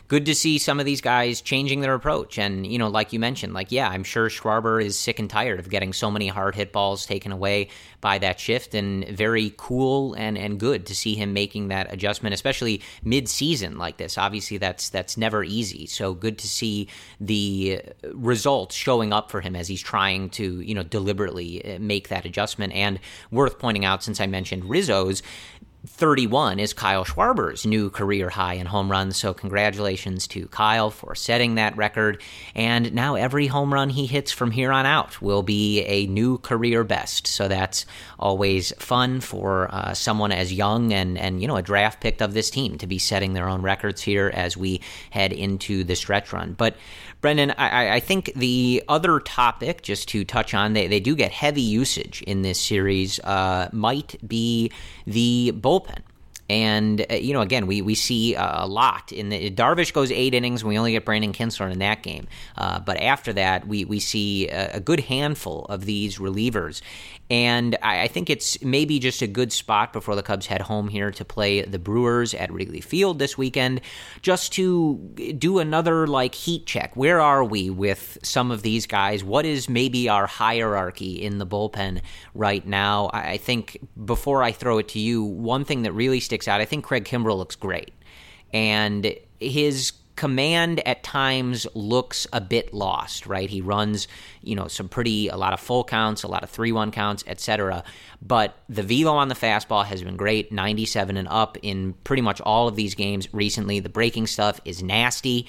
[0.08, 2.38] good to see some of these guys changing their approach.
[2.38, 5.58] And, you know, like you mentioned, like, yeah, I'm sure Schwarber is sick and tired
[5.58, 7.68] of getting so many hard hit balls taken away
[8.00, 8.74] by that shift.
[8.74, 13.78] And very cool and, and good to see him making that adjustment, especially mid season
[13.78, 14.16] like this.
[14.16, 15.86] Obviously, that's that's never easy.
[15.86, 16.88] So good to see
[17.20, 17.82] the
[18.12, 22.24] results showing up for him as he's trying to, you know, deliberately uh, make that
[22.24, 22.72] adjustment.
[22.72, 23.00] And
[23.30, 25.22] worth pointing out, since I mentioned Rizzo's,
[25.86, 29.16] 31 is Kyle Schwarber's new career high in home runs.
[29.16, 32.22] So, congratulations to Kyle for setting that record.
[32.54, 36.38] And now every home run he hits from here on out will be a new
[36.38, 37.26] career best.
[37.26, 37.86] So, that's
[38.18, 42.34] always fun for uh, someone as young and, and, you know, a draft pick of
[42.34, 44.80] this team to be setting their own records here as we
[45.10, 46.54] head into the stretch run.
[46.54, 46.76] But,
[47.20, 51.32] Brendan, I, I think the other topic, just to touch on, they, they do get
[51.32, 54.70] heavy usage in this series, uh, might be
[55.06, 56.15] the bullpen.
[56.48, 60.12] And uh, you know, again, we, we see uh, a lot in the Darvish goes
[60.12, 60.64] eight innings.
[60.64, 62.26] We only get Brandon Kintzler in that game,
[62.56, 66.82] uh, but after that, we we see a, a, good handful of these relievers.
[67.28, 70.86] And I, I, think it's maybe just a good spot before the Cubs head home
[70.86, 73.80] here to play the Brewers at Wrigley Field this weekend,
[74.22, 74.96] just to
[75.36, 76.94] do another like heat check.
[76.94, 79.24] Where are we with some of these guys?
[79.24, 82.00] What is maybe our hierarchy in the bullpen
[82.34, 83.06] right now?
[83.06, 86.60] I, I think before I throw it to you, one thing that really sticks out,
[86.60, 87.92] I think Craig Kimbrel looks great.
[88.52, 93.50] And his command at times looks a bit lost, right?
[93.50, 94.08] He runs,
[94.42, 97.84] you know, some pretty a lot of full counts, a lot of 3-1 counts, etc.
[98.22, 102.40] But the velo on the fastball has been great, 97 and up in pretty much
[102.40, 103.78] all of these games recently.
[103.78, 105.46] The breaking stuff is nasty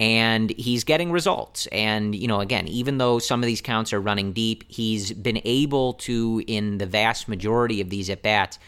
[0.00, 1.68] and he's getting results.
[1.68, 5.40] And, you know, again, even though some of these counts are running deep, he's been
[5.44, 8.58] able to in the vast majority of these at bats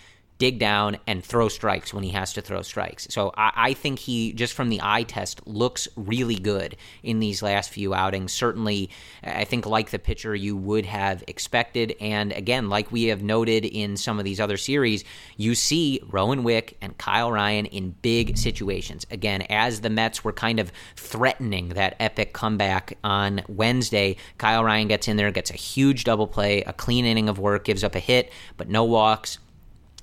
[0.40, 3.06] dig down and throw strikes when he has to throw strikes.
[3.10, 7.42] So I, I, think he, just from the eye test, looks really good in these
[7.42, 8.32] last few outings.
[8.32, 8.88] Certainly,
[9.22, 11.94] I think like the pitcher you would have expected.
[12.00, 15.04] And again, like we have noted in some of these other series,
[15.36, 19.06] you see Rowan Wick and Kyle Ryan in big situations.
[19.10, 24.88] Again, as the Mets were kind of threatening that epic comeback on Wednesday, Kyle Ryan
[24.88, 27.94] gets in there, gets a huge double play, a clean inning of work, gives up
[27.94, 29.36] a hit, but no walks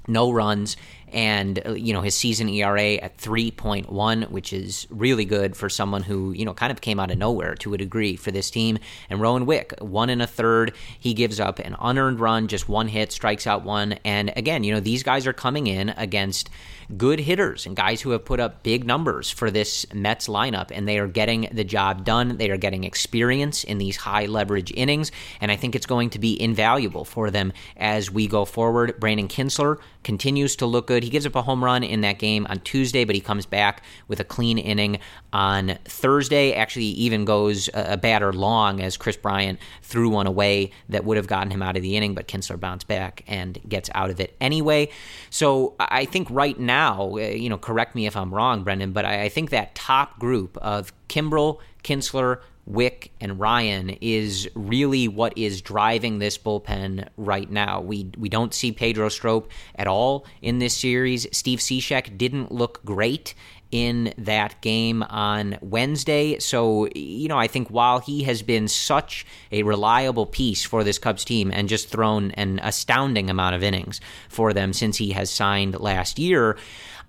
[0.07, 0.77] no runs,
[1.13, 6.03] and uh, you know his season ERA at 3.1, which is really good for someone
[6.03, 8.77] who you know kind of came out of nowhere to a degree for this team.
[9.09, 12.87] And Rowan Wick, one and a third, he gives up an unearned run, just one
[12.87, 16.49] hit, strikes out one, and again, you know these guys are coming in against
[16.95, 20.87] good hitters and guys who have put up big numbers for this Mets lineup, and
[20.87, 22.37] they are getting the job done.
[22.37, 26.19] They are getting experience in these high leverage innings, and I think it's going to
[26.19, 28.99] be invaluable for them as we go forward.
[28.99, 30.96] Brandon Kintzler continues to look good.
[31.03, 33.83] He gives up a home run in that game on Tuesday, but he comes back
[34.07, 34.99] with a clean inning
[35.33, 36.53] on Thursday.
[36.53, 41.27] Actually, even goes a batter long as Kris Bryant threw one away that would have
[41.27, 44.35] gotten him out of the inning, but Kintzler bounced back and gets out of it
[44.39, 44.89] anyway.
[45.29, 49.05] So I think right now, uh, you know, correct me if I'm wrong, Brendan, but
[49.05, 55.61] I think that top group of Kimbrel, Kintzler, Wick and Ryan is really what is
[55.61, 57.80] driving this bullpen right now.
[57.80, 61.26] We we don't see Pedro Strop at all in this series.
[61.32, 63.34] Steve Cishek didn't look great
[63.72, 66.39] in that game on Wednesday.
[66.39, 70.99] So, you know, I think while he has been such a reliable piece for this
[70.99, 73.99] Cubs team and just thrown an astounding amount of innings
[74.30, 76.57] for them since he has signed last year,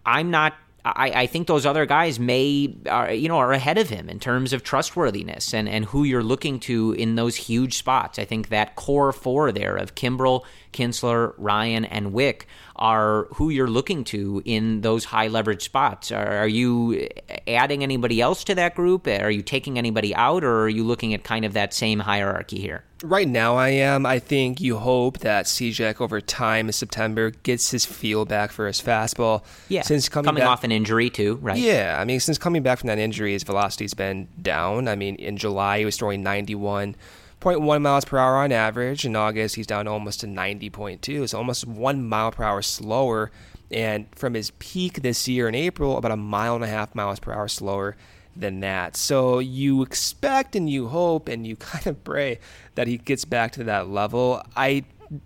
[0.06, 0.54] I'm not
[0.96, 4.18] I, I, think those other guys may, uh, you know, are ahead of him in
[4.18, 8.18] terms of trustworthiness and, and who you're looking to in those huge spots.
[8.18, 12.46] I think that core four there of Kimbrel, Kintzler, Ryan, and Wick
[12.76, 16.12] are who you're looking to in those high leverage spots.
[16.12, 17.08] Are, are, you
[17.48, 19.06] adding anybody else to that group?
[19.06, 22.60] Are you taking anybody out, or are you looking at kind of that same hierarchy
[22.60, 22.84] here?
[23.02, 24.06] Right now, I am.
[24.06, 28.66] I think you hope that Cishek over time in September gets his feel back for
[28.66, 29.44] his fastball.
[29.68, 31.58] Yeah, since coming, coming back, off an injury too, right?
[31.58, 34.88] Yeah, I mean, since coming back from that injury, his velocity's been down.
[34.88, 36.96] I mean, in July he was throwing 91.
[37.40, 39.04] 0.1 miles per hour on average.
[39.04, 41.28] In August, he's down almost to 90.2.
[41.28, 43.30] So almost one mile per hour slower.
[43.70, 47.20] And from his peak this year in April, about a mile and a half miles
[47.20, 47.96] per hour slower
[48.34, 48.96] than that.
[48.96, 52.40] So you expect and you hope and you kind of pray
[52.74, 54.42] that he gets back to that level.
[54.56, 54.84] I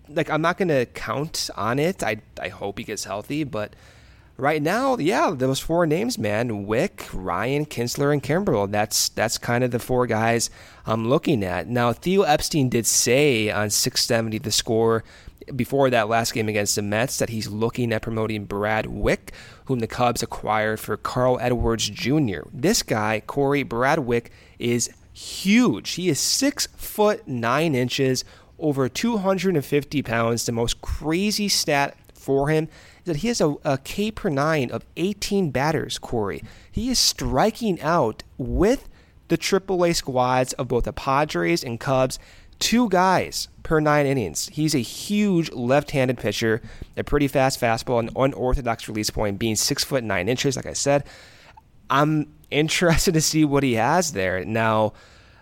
[0.08, 2.02] like I'm not going to count on it.
[2.02, 3.74] I I hope he gets healthy, but
[4.36, 8.70] right now, yeah, those four names, man, Wick, Ryan, Kintzler, and Kimbrel.
[8.70, 10.50] That's that's kind of the four guys
[10.86, 11.68] I'm looking at.
[11.68, 15.04] Now, Theo Epstein did say on 670 the score
[15.54, 19.32] before that last game against the Mets that he's looking at promoting Brad Wieck,
[19.66, 22.42] whom the Cubs acquired for Carl Edwards Jr.
[22.52, 25.92] This guy, Corey Brad Wieck, is huge.
[25.92, 28.24] He is six foot nine inches,
[28.58, 30.46] over 250 pounds.
[30.46, 32.68] The most crazy stat for him
[33.04, 36.42] that he has a, a K per nine of 18 batters, Corey.
[36.70, 38.88] He is striking out with
[39.28, 42.18] the AAA squads of both the Padres and Cubs,
[42.58, 44.48] two guys per nine innings.
[44.48, 46.60] He's a huge left-handed pitcher,
[46.96, 50.56] a pretty fast fastball, an unorthodox release point, being six foot nine inches.
[50.56, 51.04] Like I said,
[51.90, 54.92] I'm interested to see what he has there now.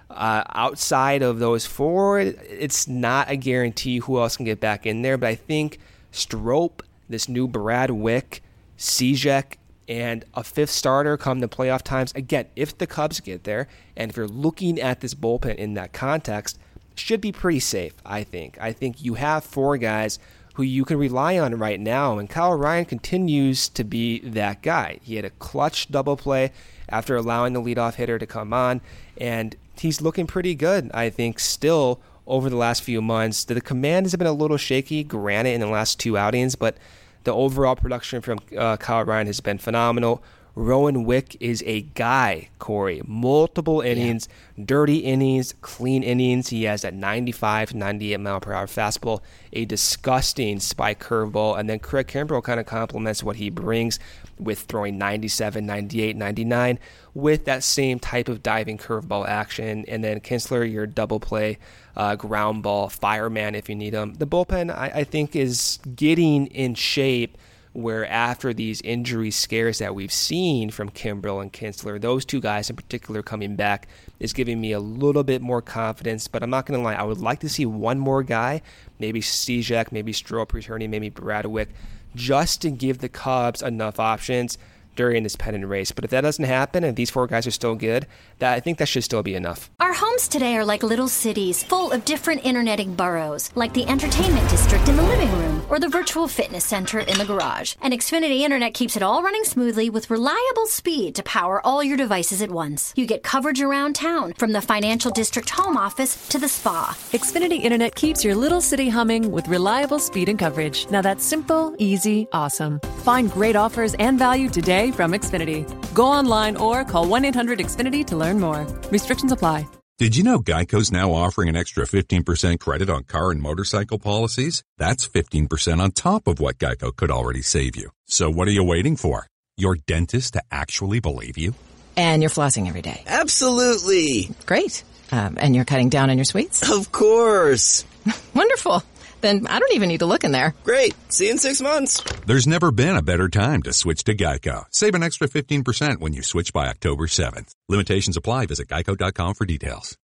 [0.09, 5.03] Uh, outside of those four, it's not a guarantee who else can get back in
[5.03, 5.79] there, but I think
[6.11, 8.41] Strop this new Brad Wieck,
[8.79, 9.57] Cishek,
[9.89, 12.13] and a fifth starter come the playoff times.
[12.15, 15.93] Again, if the Cubs get there, and if you're looking at this bullpen in that
[15.93, 16.59] context,
[16.95, 18.57] should be pretty safe, I think.
[18.61, 20.19] I think you have four guys
[20.55, 24.99] who you can rely on right now, and Kyle Ryan continues to be that guy.
[25.03, 26.53] He had a clutch double play
[26.89, 28.81] after allowing the leadoff hitter to come on,
[29.17, 33.45] and he's looking pretty good, I think, still over the last few months.
[33.45, 36.77] The command has been a little shaky, granted, in the last two outings, but
[37.25, 40.23] the overall production from uh, Kyle Ryan has been phenomenal.
[40.57, 43.03] Rowan Wick is a guy, Corey.
[43.07, 44.65] Multiple innings, yeah.
[44.67, 46.49] dirty innings, clean innings.
[46.49, 49.21] He has that 95 98 mile per hour fastball,
[49.53, 53.99] a disgusting spike curveball, and then Craig Kimbrel kind of complements what he brings
[54.41, 56.79] with throwing 97, 98, 99
[57.15, 59.85] with that same type of diving curveball action.
[59.89, 61.59] And then Kintzler, your double play
[61.97, 64.15] uh, ground ball fireman if you need him.
[64.15, 67.37] The bullpen, I, I think, is getting in shape
[67.73, 72.69] where after these injury scares that we've seen from Kimbrel and Kintzler, those two guys
[72.69, 73.87] in particular coming back
[74.19, 76.27] is giving me a little bit more confidence.
[76.27, 78.63] But I'm not going to lie, I would like to see one more guy,
[78.99, 81.69] maybe Cishek, maybe Strop returning, maybe Brad Wieck,
[82.15, 84.59] just to give the Cubs enough options
[84.97, 85.93] during this pennant race.
[85.93, 88.07] But if that doesn't happen and these four guys are still good,
[88.39, 89.71] that I think that should still be enough.
[89.81, 94.49] Our homes today are like little cities full of different interneting boroughs, like the entertainment
[94.51, 97.75] district in the living room or the virtual fitness center in the garage.
[97.81, 101.97] And Xfinity Internet keeps it all running smoothly with reliable speed to power all your
[101.97, 102.93] devices at once.
[102.97, 106.97] You get coverage around town, from the financial district home office to the spa.
[107.13, 110.89] Xfinity Internet keeps your little city humming with reliable speed and coverage.
[110.91, 112.81] Now that's simple, easy, awesome.
[113.05, 115.65] Find great offers and value today from Xfinity.
[115.93, 118.67] Go online or call 1 800 Xfinity to learn more.
[118.91, 119.67] Restrictions apply.
[120.01, 124.65] Did you know Geico's now offering an extra 15% credit on car and motorcycle policies?
[124.79, 127.91] That's 15% on top of what Geico could already save you.
[128.07, 129.27] So what are you waiting for?
[129.59, 131.53] Your dentist to actually believe you?
[131.99, 133.03] And you're flossing every day.
[133.07, 134.31] Absolutely.
[134.47, 134.85] Great.
[135.13, 136.71] Um, and you're cutting down on your sweets?
[136.71, 137.85] Of course.
[138.35, 138.83] Wonderful.
[139.21, 140.55] Then I don't even need to look in there.
[140.65, 140.95] Great.
[141.13, 142.03] See you in six months.
[142.27, 144.65] There's never been a better time to switch to Geico.
[144.71, 147.55] Save an extra 15% when you switch by October 7th.
[147.69, 148.47] Limitations apply.
[148.47, 149.97] Visit geico.com for details.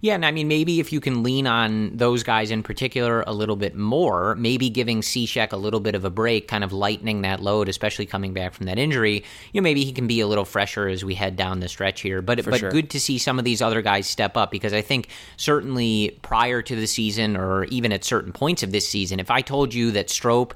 [0.00, 3.32] Yeah, and I mean, maybe if you can lean on those guys in particular a
[3.32, 7.22] little bit more, maybe giving Cishek a little bit of a break, kind of lightening
[7.22, 10.26] that load, especially coming back from that injury, you know, maybe he can be a
[10.26, 12.22] little fresher as we head down the stretch here.
[12.22, 12.70] But For but sure.
[12.70, 16.62] good to see some of these other guys step up because I think certainly prior
[16.62, 19.90] to the season or even at certain points of this season, if I told you
[19.92, 20.54] that Strop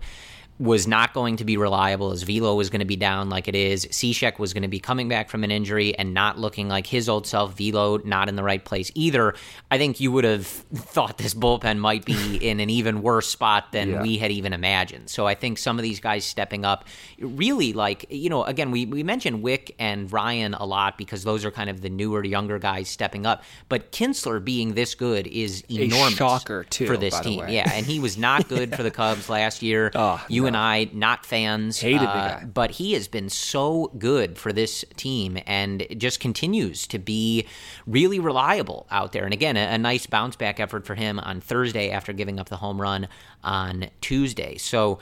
[0.62, 3.56] was not going to be reliable as Velo was going to be down like it
[3.56, 3.84] is.
[3.86, 7.08] Cishek was going to be coming back from an injury and not looking like his
[7.08, 7.56] old self.
[7.58, 9.34] Velo not in the right place either.
[9.72, 13.72] I think you would have thought this bullpen might be in an even worse spot
[13.72, 14.02] than Yeah.
[14.02, 15.10] we had even imagined.
[15.10, 16.84] So I think some of these guys stepping up
[17.18, 21.44] really like, you know, again, we, we mentioned Wick and Ryan a lot because those
[21.44, 23.42] are kind of the newer, younger guys stepping up.
[23.68, 27.46] But Kintzler being this good is A enormous shocker, too, for this team.
[27.48, 29.90] Yeah, and he was not good for the Cubs last year.
[29.96, 31.80] Oh, you and I, not fans.
[31.80, 32.44] Hated the uh, guy.
[32.44, 37.46] But he has been so good for this team and just continues to be
[37.86, 39.24] really reliable out there.
[39.24, 42.48] And again, a, a nice bounce back effort for him on Thursday after giving up
[42.48, 43.08] the home run
[43.42, 44.56] on Tuesday.
[44.58, 44.98] So.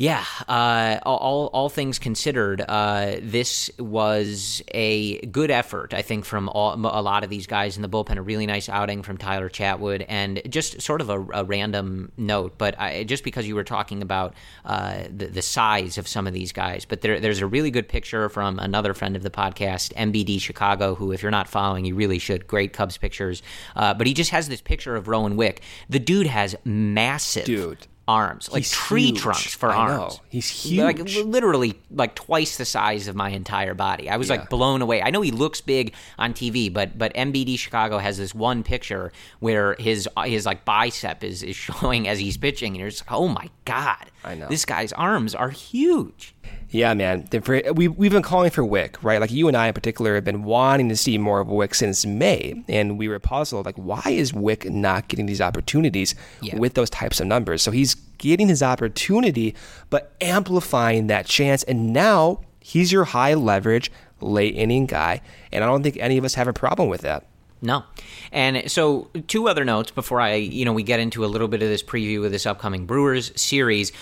[0.00, 5.92] Yeah, uh, all all things considered, uh, this was a good effort.
[5.92, 8.16] I think from all, a lot of these guys in the bullpen.
[8.16, 12.58] A really nice outing from Tyler Chatwood, and just sort of a, a random note,
[12.58, 14.34] but I, just because you were talking about
[14.64, 17.88] uh, the, the size of some of these guys, but there, there's a really good
[17.88, 21.96] picture from another friend of the podcast, MBD Chicago, who, if you're not following, you
[21.96, 22.46] really should.
[22.46, 23.42] Great Cubs pictures,
[23.74, 25.60] uh, but he just has this picture of Rowan Wick.
[25.88, 27.88] The dude has massive Dude.
[28.08, 29.20] Arms, like He's tree huge.
[29.20, 30.14] trunks for I arms.
[30.14, 30.20] know.
[30.30, 30.78] He's huge.
[30.80, 34.08] like literally like twice the size of my entire body.
[34.10, 34.36] I was Yeah.
[34.36, 35.02] like blown away.
[35.02, 39.12] I know he looks big on TV, but but MBD Chicago has this one picture
[39.40, 43.12] where his his like bicep is is showing as he's pitching, and you're just like,
[43.12, 44.48] oh my god, I know.
[44.48, 46.34] this guy's arms are huge.
[46.70, 47.26] Yeah, man.
[47.74, 49.20] We, we've been calling for Wick, right?
[49.20, 52.04] Like you and I in particular have been wanting to see more of Wick since
[52.04, 52.62] May.
[52.68, 56.56] And we were puzzled, like, why is Wick not getting these opportunities Yeah.
[56.58, 57.62] with those types of numbers?
[57.62, 59.54] So he's getting his opportunity,
[59.88, 61.62] but amplifying that chance.
[61.62, 63.90] And now he's your high leverage,
[64.20, 65.22] late inning guy.
[65.52, 67.24] And I don't think any of us have a problem with that.
[67.60, 67.84] No.
[68.32, 71.62] And so two other notes before I, you know, we get into a little bit
[71.62, 73.92] of this preview of this upcoming Brewers series.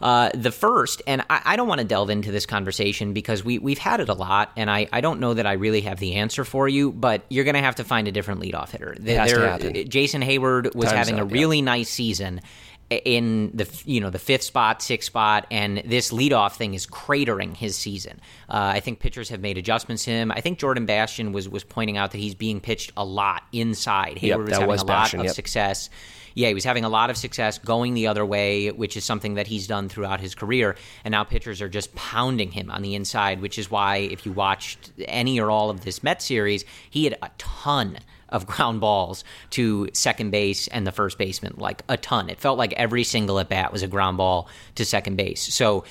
[0.00, 3.58] Uh, the first, and I, I don't want to delve into this conversation because we,
[3.58, 6.16] we've had it a lot, and I, I don't know that I really have the
[6.16, 8.92] answer for you, but you're going to have to find a different leadoff hitter.
[8.92, 11.38] It has to There- Jason Heyward was Time's having a up, yeah.
[11.38, 12.42] really nice season
[12.90, 17.56] in the you know the fifth spot, sixth spot, and this leadoff thing is cratering
[17.56, 18.20] his season.
[18.48, 20.30] Uh, I think pitchers have made adjustments to him.
[20.30, 24.18] I think Jordan Bastian was was pointing out that he's being pitched a lot inside.
[24.20, 25.34] Heyward was that having was a lot of yep.
[25.34, 25.90] success.
[26.34, 29.34] Yeah, he was having a lot of success going the other way, which is something
[29.34, 30.76] that he's done throughout his career.
[31.02, 34.32] And now pitchers are just pounding him on the inside, which is why if you
[34.32, 37.98] watched any or all of this Met series, he had a ton
[38.28, 42.28] of ground balls to second base and the first baseman, like a ton.
[42.28, 45.54] It felt like every single at bat was a ground ball to second base.
[45.54, 45.84] So,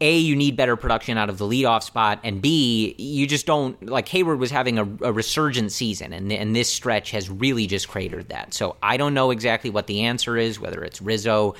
[0.00, 3.84] A, you need better production out of the leadoff spot, and B, you just don't
[3.86, 7.88] like Heyward was having a, a resurgent season, and, and this stretch has really just
[7.88, 8.54] cratered that.
[8.54, 11.54] So, I don't know exactly what the answer is, whether it's Rizzo.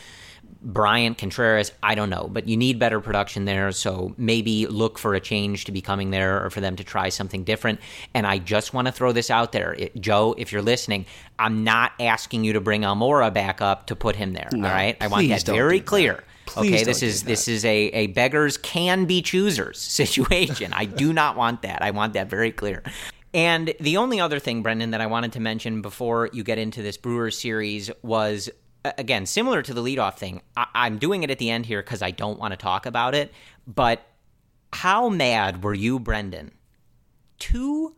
[0.63, 3.73] Bryant Contreras, I don't know, but you need better production there.
[3.73, 7.09] So maybe look for a change to be coming there or for them to try
[7.09, 7.81] something different.
[8.13, 9.75] And I just want to throw this out there.
[9.75, 11.07] It, Joe, if you're listening,
[11.39, 14.49] I'm not asking you to bring Almora back up to put him there.
[14.53, 14.97] No, all right.
[15.01, 15.87] I want that very that.
[15.87, 16.25] clear.
[16.47, 20.73] Please okay, this is this is a, a beggars can be choosers situation.
[20.73, 21.81] I do not want that.
[21.83, 22.83] I want that very clear.
[23.33, 26.83] And the only other thing, Brendan, that I wanted to mention before you get into
[26.83, 28.51] this Brewers series was
[28.85, 30.43] again similar to the leadoff thing.
[30.57, 33.15] I- I'm doing it at the end here because I don't want to talk about
[33.15, 33.33] it,
[33.67, 34.07] but
[34.73, 36.53] how mad were you, Brendan?
[37.39, 37.97] Two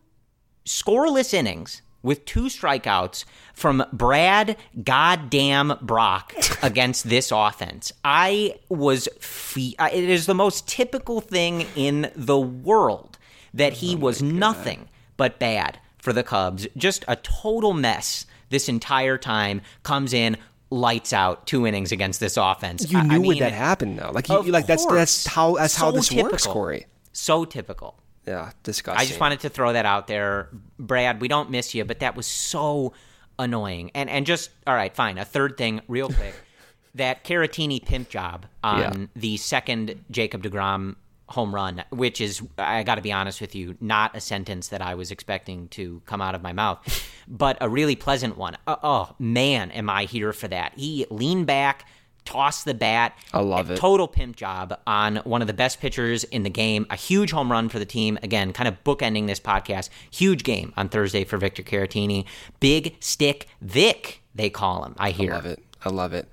[0.65, 3.25] scoreless innings with two strikeouts
[3.55, 7.93] from Brad goddamn Brach against this offense.
[8.05, 13.19] I was fe- it is the most typical thing in the world
[13.55, 16.67] that he oh was nothing but bad for the Cubs.
[16.77, 20.37] Just a total mess this entire time comes in
[20.73, 22.91] lights out two innings against this offense.
[22.91, 24.11] You I- I knew mean, when that happened, though.
[24.13, 26.47] Like, you, like that's that's how that's how So this works.
[26.47, 26.87] Corey.
[27.13, 27.99] So typical.
[28.27, 29.01] Yeah, disgusting.
[29.01, 30.49] I just wanted to throw that out there,
[30.79, 31.21] Brad.
[31.21, 32.93] We don't miss you, but that was so
[33.39, 33.91] annoying.
[33.95, 35.19] And and just all right, fine.
[35.19, 36.35] A third thing, real quick,
[36.95, 39.07] that Caratini pimp job on Yeah.
[39.17, 40.97] the second Jacob Degrom
[41.33, 44.81] home run, which is I got to be honest with you, not a sentence that
[44.81, 46.79] I was expecting to come out of my mouth,
[47.27, 48.57] but a really pleasant one.
[48.67, 50.73] Uh, oh man, am I here for that?
[50.77, 51.87] He leaned back.
[52.25, 53.19] Tossed the bat.
[53.33, 53.79] I love it.
[53.79, 56.87] Total pimp job on one of the best pitchers in the game.
[56.89, 58.17] A huge home run for the team.
[58.23, 59.89] Again, kind of bookending this podcast.
[60.13, 62.25] Huge game on Thursday for Victor Caratini.
[62.61, 64.95] Big Stick Vic, they call him.
[64.99, 65.33] I hear.
[65.33, 65.63] I love it.
[65.85, 66.29] I love it.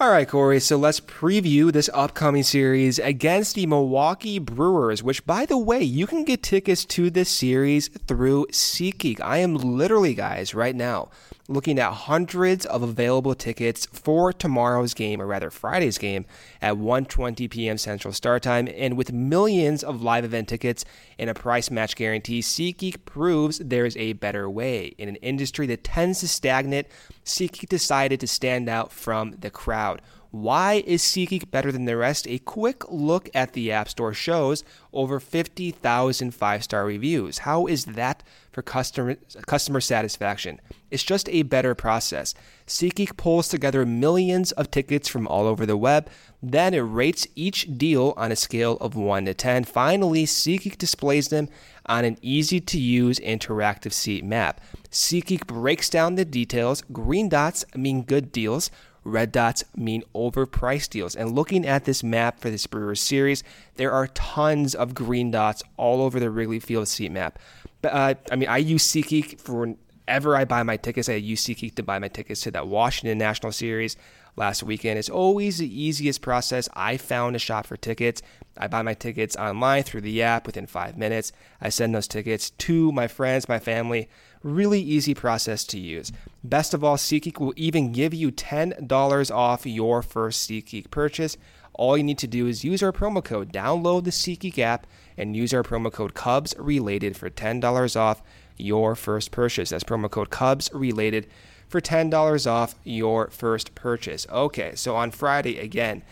[0.00, 0.60] All right, Corey.
[0.60, 6.06] So let's preview this upcoming series against the Milwaukee Brewers, which, by the way, you
[6.06, 9.20] can get tickets to this series through SeatGeek.
[9.20, 11.10] I am literally, guys, right now
[11.50, 16.24] looking at hundreds of available tickets for tomorrow's game, or rather Friday's game,
[16.62, 17.76] at 1:20 p.m.
[17.76, 20.84] Central Start Time, and with millions of live event tickets
[21.18, 25.66] and a price match guarantee, SeatGeek proves there is a better way in an industry
[25.66, 26.86] that tends to stagnate.
[27.24, 30.00] SeatGeek decided to stand out from the crowd.
[30.30, 32.28] Why is SeatGeek better than the rest?
[32.28, 37.38] A quick look at the App Store shows over 50,000 five-star reviews.
[37.38, 40.60] How is that for customer customer satisfaction?
[40.90, 42.34] It's just a better process.
[42.66, 46.08] SeatGeek pulls together millions of tickets from all over the web,
[46.42, 49.64] then it rates each deal on a scale of 1 to 10.
[49.64, 51.48] Finally, SeatGeek displays them
[51.86, 54.60] on an easy-to-use interactive seat map.
[54.90, 56.82] SeatGeek breaks down the details.
[56.92, 58.70] Green dots mean good deals.
[59.10, 61.14] Red dots mean overpriced deals.
[61.14, 63.42] And looking at this map for this Brewers series,
[63.76, 67.38] there are tons of green dots all over the Wrigley Field seat map.
[67.82, 69.74] But, uh, I mean, I use SeatGeek for
[70.10, 71.08] whenever I buy my tickets.
[71.08, 73.96] I use SeatGeek to buy my tickets to that Washington National Series
[74.34, 74.98] last weekend.
[74.98, 78.20] It's always the easiest process I found to shop for tickets.
[78.58, 81.30] I buy my tickets online through the app within five minutes.
[81.60, 84.08] I send those tickets to my friends, my family.
[84.42, 86.10] Really easy process to use.
[86.42, 91.36] Best of all, SeatGeek will even give you $10 off your first SeatGeek purchase.
[91.74, 95.36] All you need to do is use our promo code, download the SeatGeek app, and
[95.36, 98.22] use our promo code Cubs Related for $10 off
[98.60, 99.70] your first purchase.
[99.70, 101.26] That's promo code Cubs Related
[101.68, 104.26] for $10 off your first purchase.
[104.30, 106.02] Okay, so on Friday again,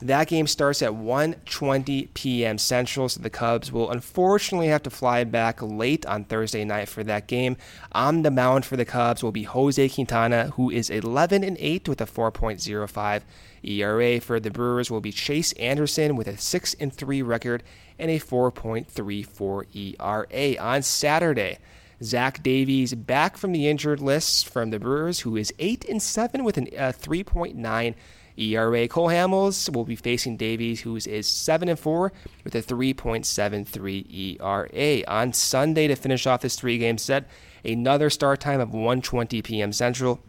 [0.00, 2.56] that game starts at 1:20 p.m.
[2.56, 7.02] Central, so the Cubs will unfortunately have to fly back late on Thursday night for
[7.02, 7.56] that game.
[7.90, 11.88] On the mound for the Cubs will be Jose Quintana, who is 11 and 8
[11.88, 13.22] with a 4.05
[13.64, 14.20] ERA.
[14.20, 17.64] For the Brewers will be Chase Anderson with a 6 and 3 record
[17.98, 20.64] and a 4.34 ERA.
[20.64, 21.58] On Saturday,
[22.02, 26.44] Zach Davies back from the injured list from the Brewers, who is 8 and 7
[26.44, 27.94] with an uh, 3.9
[28.36, 28.88] ERA.
[28.88, 32.12] Cole Hamels will be facing Davies, who is 7 and 4
[32.44, 35.04] with a 3.73 ERA.
[35.08, 37.28] On Sunday to finish off this three-game set,
[37.64, 39.72] another start time of 1:20 p.m.
[39.72, 40.20] Central.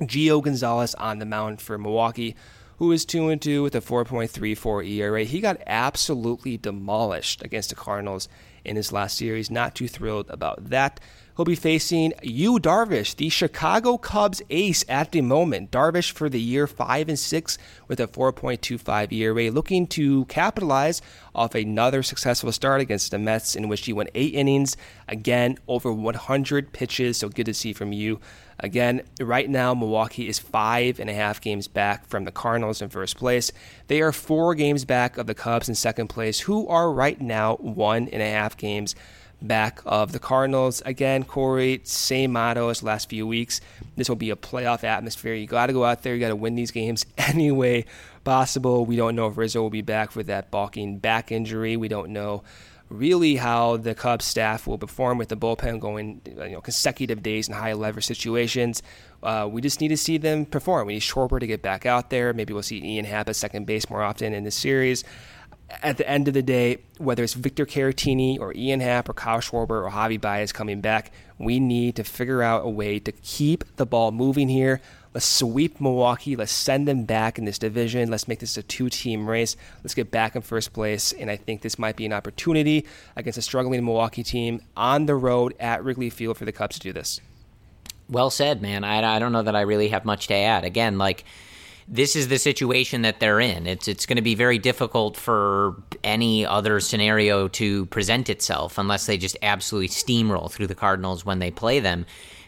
[0.00, 2.34] Gio Gonzalez on the mound for Milwaukee,
[2.78, 5.24] who is 2 and 2 with a 4.34 ERA.
[5.24, 8.28] He got absolutely demolished against the Cardinals
[8.64, 9.50] in his last series.
[9.50, 11.00] Not too thrilled about that.
[11.36, 15.72] He'll be facing Yu Darvish, the Chicago Cubs ace at the moment.
[15.72, 17.58] Darvish for the year 5 and 6
[17.88, 21.02] with a 4.25 ERA, looking to capitalize
[21.34, 24.76] off another successful start against the Mets in which he went 8 innings,
[25.08, 27.16] again over 100 pitches.
[27.16, 28.20] So good to see from you.
[28.60, 32.88] Again, right now, Milwaukee is five and a half games back from the Cardinals in
[32.88, 33.52] first place.
[33.88, 37.56] They are four games back of the Cubs in second place, who are right now
[37.56, 38.94] one and a half games
[39.42, 40.82] back of the Cardinals.
[40.86, 43.60] Again, Corey, same motto as last few weeks.
[43.96, 45.34] This will be a playoff atmosphere.
[45.34, 46.14] You got to go out there.
[46.14, 47.84] You got to win these games any way
[48.24, 48.86] possible.
[48.86, 51.76] We don't know if Rizzo will be back with that balking back injury.
[51.76, 52.42] We don't know
[52.98, 57.48] really how the Cubs staff will perform with the bullpen going you know consecutive days
[57.48, 58.82] in high leverage situations.
[59.22, 60.86] Uh, we just need to see them perform.
[60.86, 62.32] We need Schwarber to get back out there.
[62.32, 65.04] Maybe we'll see Ian Happ at second base more often in this series.
[65.82, 69.40] at the end of the day, whether it's Victor Caratini or Ian Happ or Kyle
[69.40, 73.64] Schwarber or Javy Baez coming back, we need to figure out a way to keep
[73.76, 74.80] the ball moving here.
[75.14, 76.34] Let's sweep Milwaukee.
[76.34, 78.10] Let's send them back in this division.
[78.10, 79.56] Let's make this a two team race.
[79.84, 81.12] Let's get back in first place.
[81.12, 82.84] And I think this might be an opportunity
[83.14, 86.80] against a struggling Milwaukee team on the road at Wrigley Field for the Cubs to
[86.80, 87.20] do this.
[88.08, 88.82] Well said, man.
[88.82, 90.64] I, I don't know that I really have much to add.
[90.64, 91.24] Again, like,
[91.86, 93.66] this is the situation that they're in.
[93.66, 99.06] It's it's going to be very difficult for any other scenario to present itself unless
[99.06, 102.06] they just absolutely steamroll through the Cardinals when they play them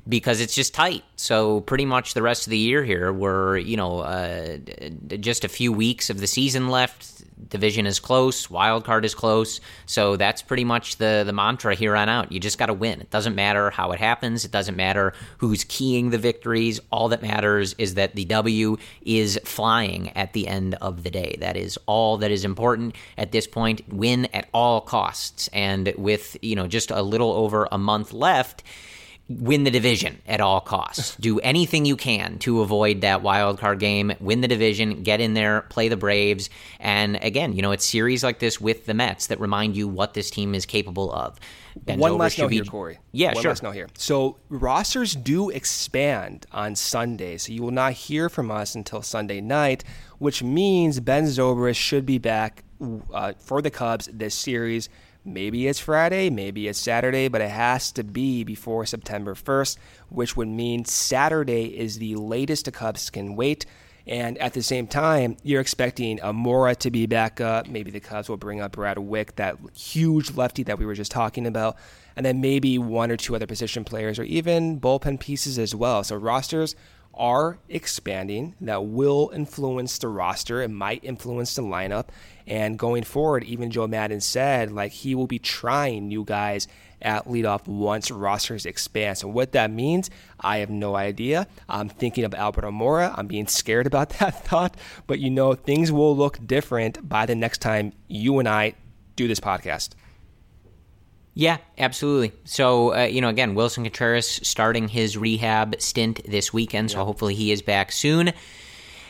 [0.09, 1.05] because it's just tight.
[1.17, 4.59] So pretty much the rest of the year here, we're you know uh,
[5.19, 7.13] just a few weeks of the season left.
[7.51, 11.95] Division is close, wild card is close, so that's pretty much the the mantra here
[11.95, 12.33] on out.
[12.33, 13.01] You just got to win.
[13.01, 14.45] It doesn't matter how it happens.
[14.45, 16.81] It doesn't matter who's keying the victories.
[16.91, 21.37] All that matters is that the W is flying at the end of the day.
[21.41, 23.83] That is all that is important at this point.
[23.93, 28.63] Win at all costs, and with you know just a little over a month left
[29.29, 31.17] win the division at all costs.
[31.17, 35.35] Do anything you can to avoid that wild card game, win the division, get in
[35.35, 36.49] there, play the Braves.
[36.79, 40.15] And again, you know, it's series like this with the Mets that remind you what
[40.15, 41.41] this team is capable of.
[41.77, 42.57] Ben One last note be...
[42.57, 42.99] here, Corey.
[43.11, 43.51] Yeah, One sure.
[43.51, 43.89] last note here.
[43.99, 49.41] So rosters do expand on Sunday, so you will not hear from us until Sunday
[49.41, 49.83] night,
[50.19, 52.63] which means Ben Zobrist should be back
[53.13, 54.89] uh, for the Cubs this series
[55.27, 59.77] Maybe it's Friday, maybe it's Saturday, but it has to be before September 1st,
[60.09, 63.67] which would mean Saturday is the latest the Cubs can wait.
[64.07, 67.67] And at the same time, you're expecting Almora to be back up.
[67.67, 71.11] Maybe the Cubs will bring up Brad Wieck, that huge lefty that we were just
[71.11, 71.77] talking about.
[72.15, 76.05] And then maybe one or two other position players or even bullpen pieces as well.
[76.05, 76.77] So rosters
[77.17, 80.63] are expanding that will influence the roster.
[80.63, 82.09] It might influence the lineup.
[82.47, 86.69] And going forward, even Joe Maddon said like he will be trying new guys
[87.03, 89.19] at leadoff once rosters expand.
[89.19, 90.11] So what that means,
[90.41, 91.47] I have no idea.
[91.69, 93.15] I'm thinking of Albert Almora.
[93.17, 94.77] I'm being scared about that thought.
[95.07, 98.75] But you know, things will look different by the next time you and I
[99.17, 99.91] do this podcast.
[101.39, 102.33] Yeah, absolutely.
[102.45, 106.91] So, uh, you know, again, Willson Contreras starting his rehab stint this weekend.
[106.91, 108.33] So, hopefully, he is back soon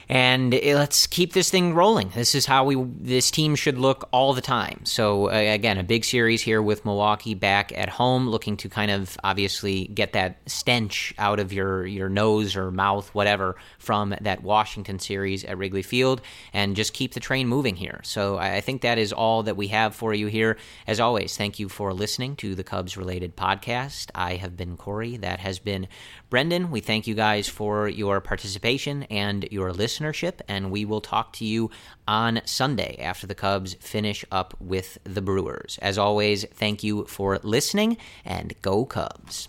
[0.08, 2.10] and eh, let's keep this thing rolling.
[2.14, 4.80] This is how we this team should look all the time.
[4.84, 9.16] So again, a big series here with Milwaukee back at home, looking to kind of
[9.24, 14.98] obviously get that stench out of your your nose or mouth, whatever, from that Washington
[14.98, 16.20] series at Wrigley Field,
[16.52, 18.00] and just keep the train moving here.
[18.04, 20.56] So I think that is all that we have for you here.
[20.86, 24.10] As always, thank you for listening to the Cubs related podcast.
[24.14, 25.16] I have been Corey.
[25.16, 25.88] That has been
[26.28, 26.70] Brendan.
[26.70, 31.44] We thank you guys for your participation and your listenership, and we will talk to
[31.44, 31.70] you
[32.08, 35.78] on Sunday after the Cubs finish up with the Brewers.
[35.82, 39.48] As always, thank you for listening, and go Cubs.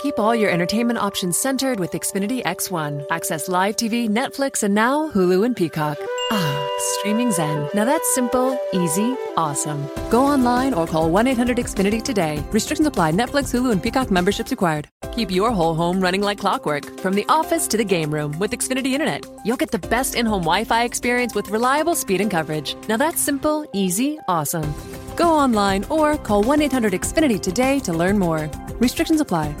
[0.00, 3.06] Keep all your entertainment options centered with Xfinity X1.
[3.10, 5.96] Access live TV, Netflix, and now Hulu and Peacock.
[6.30, 6.63] Ah,
[6.98, 7.68] streaming Zen.
[7.74, 9.88] Now that's simple, easy, awesome.
[10.10, 12.44] Go online or call 1 800 Xfinity today.
[12.50, 13.12] Restrictions apply.
[13.12, 14.88] Netflix, Hulu, and Peacock memberships required.
[15.12, 18.52] Keep your whole home running like clockwork from the office to the game room with
[18.52, 19.26] Xfinity Internet.
[19.44, 22.76] You'll get the best in home Wi Fi experience with reliable speed and coverage.
[22.88, 24.74] Now that's simple, easy, awesome.
[25.16, 28.50] Go online or call 1 800 Xfinity today to learn more.
[28.80, 29.54] Restrictions apply.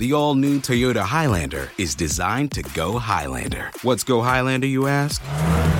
[0.00, 3.70] The all new Toyota Highlander is designed to go Highlander.
[3.82, 5.20] What's go Highlander, you ask?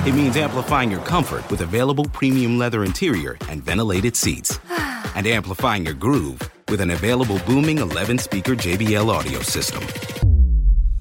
[0.07, 4.59] It means amplifying your comfort with available premium leather interior and ventilated seats,
[5.15, 9.83] and amplifying your groove with an available booming 11 speaker JBL audio system.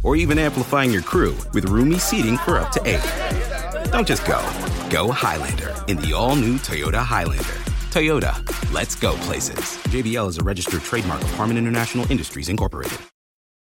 [0.03, 3.91] Or even amplifying your crew with roomy seating for up to eight.
[3.93, 4.41] Don't just go,
[4.89, 7.59] go Highlander in the all new Toyota Highlander.
[7.91, 8.33] Toyota,
[8.73, 9.77] let's go places.
[9.89, 13.09] JBL is a registered trademark of Harman International Industries, Incorporated.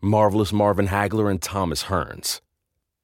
[0.00, 2.40] Marvelous Marvin Hagler, and Thomas Hearns.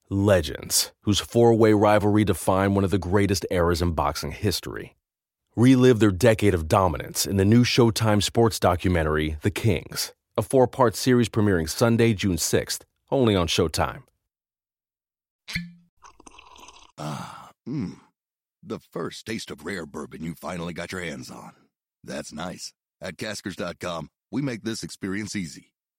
[0.08, 4.94] Legends, whose four way rivalry defined one of the greatest eras in boxing history.
[5.56, 10.68] Relive their decade of dominance in the new Showtime sports documentary, The Kings, a four
[10.68, 14.02] part series premiering Sunday, June 6th, only on Showtime.
[16.96, 17.98] Ah, mmm.
[18.62, 21.52] The first taste of rare bourbon you finally got your hands on.
[22.04, 22.72] That's nice.
[23.00, 25.73] At Caskers.com, we make this experience easy.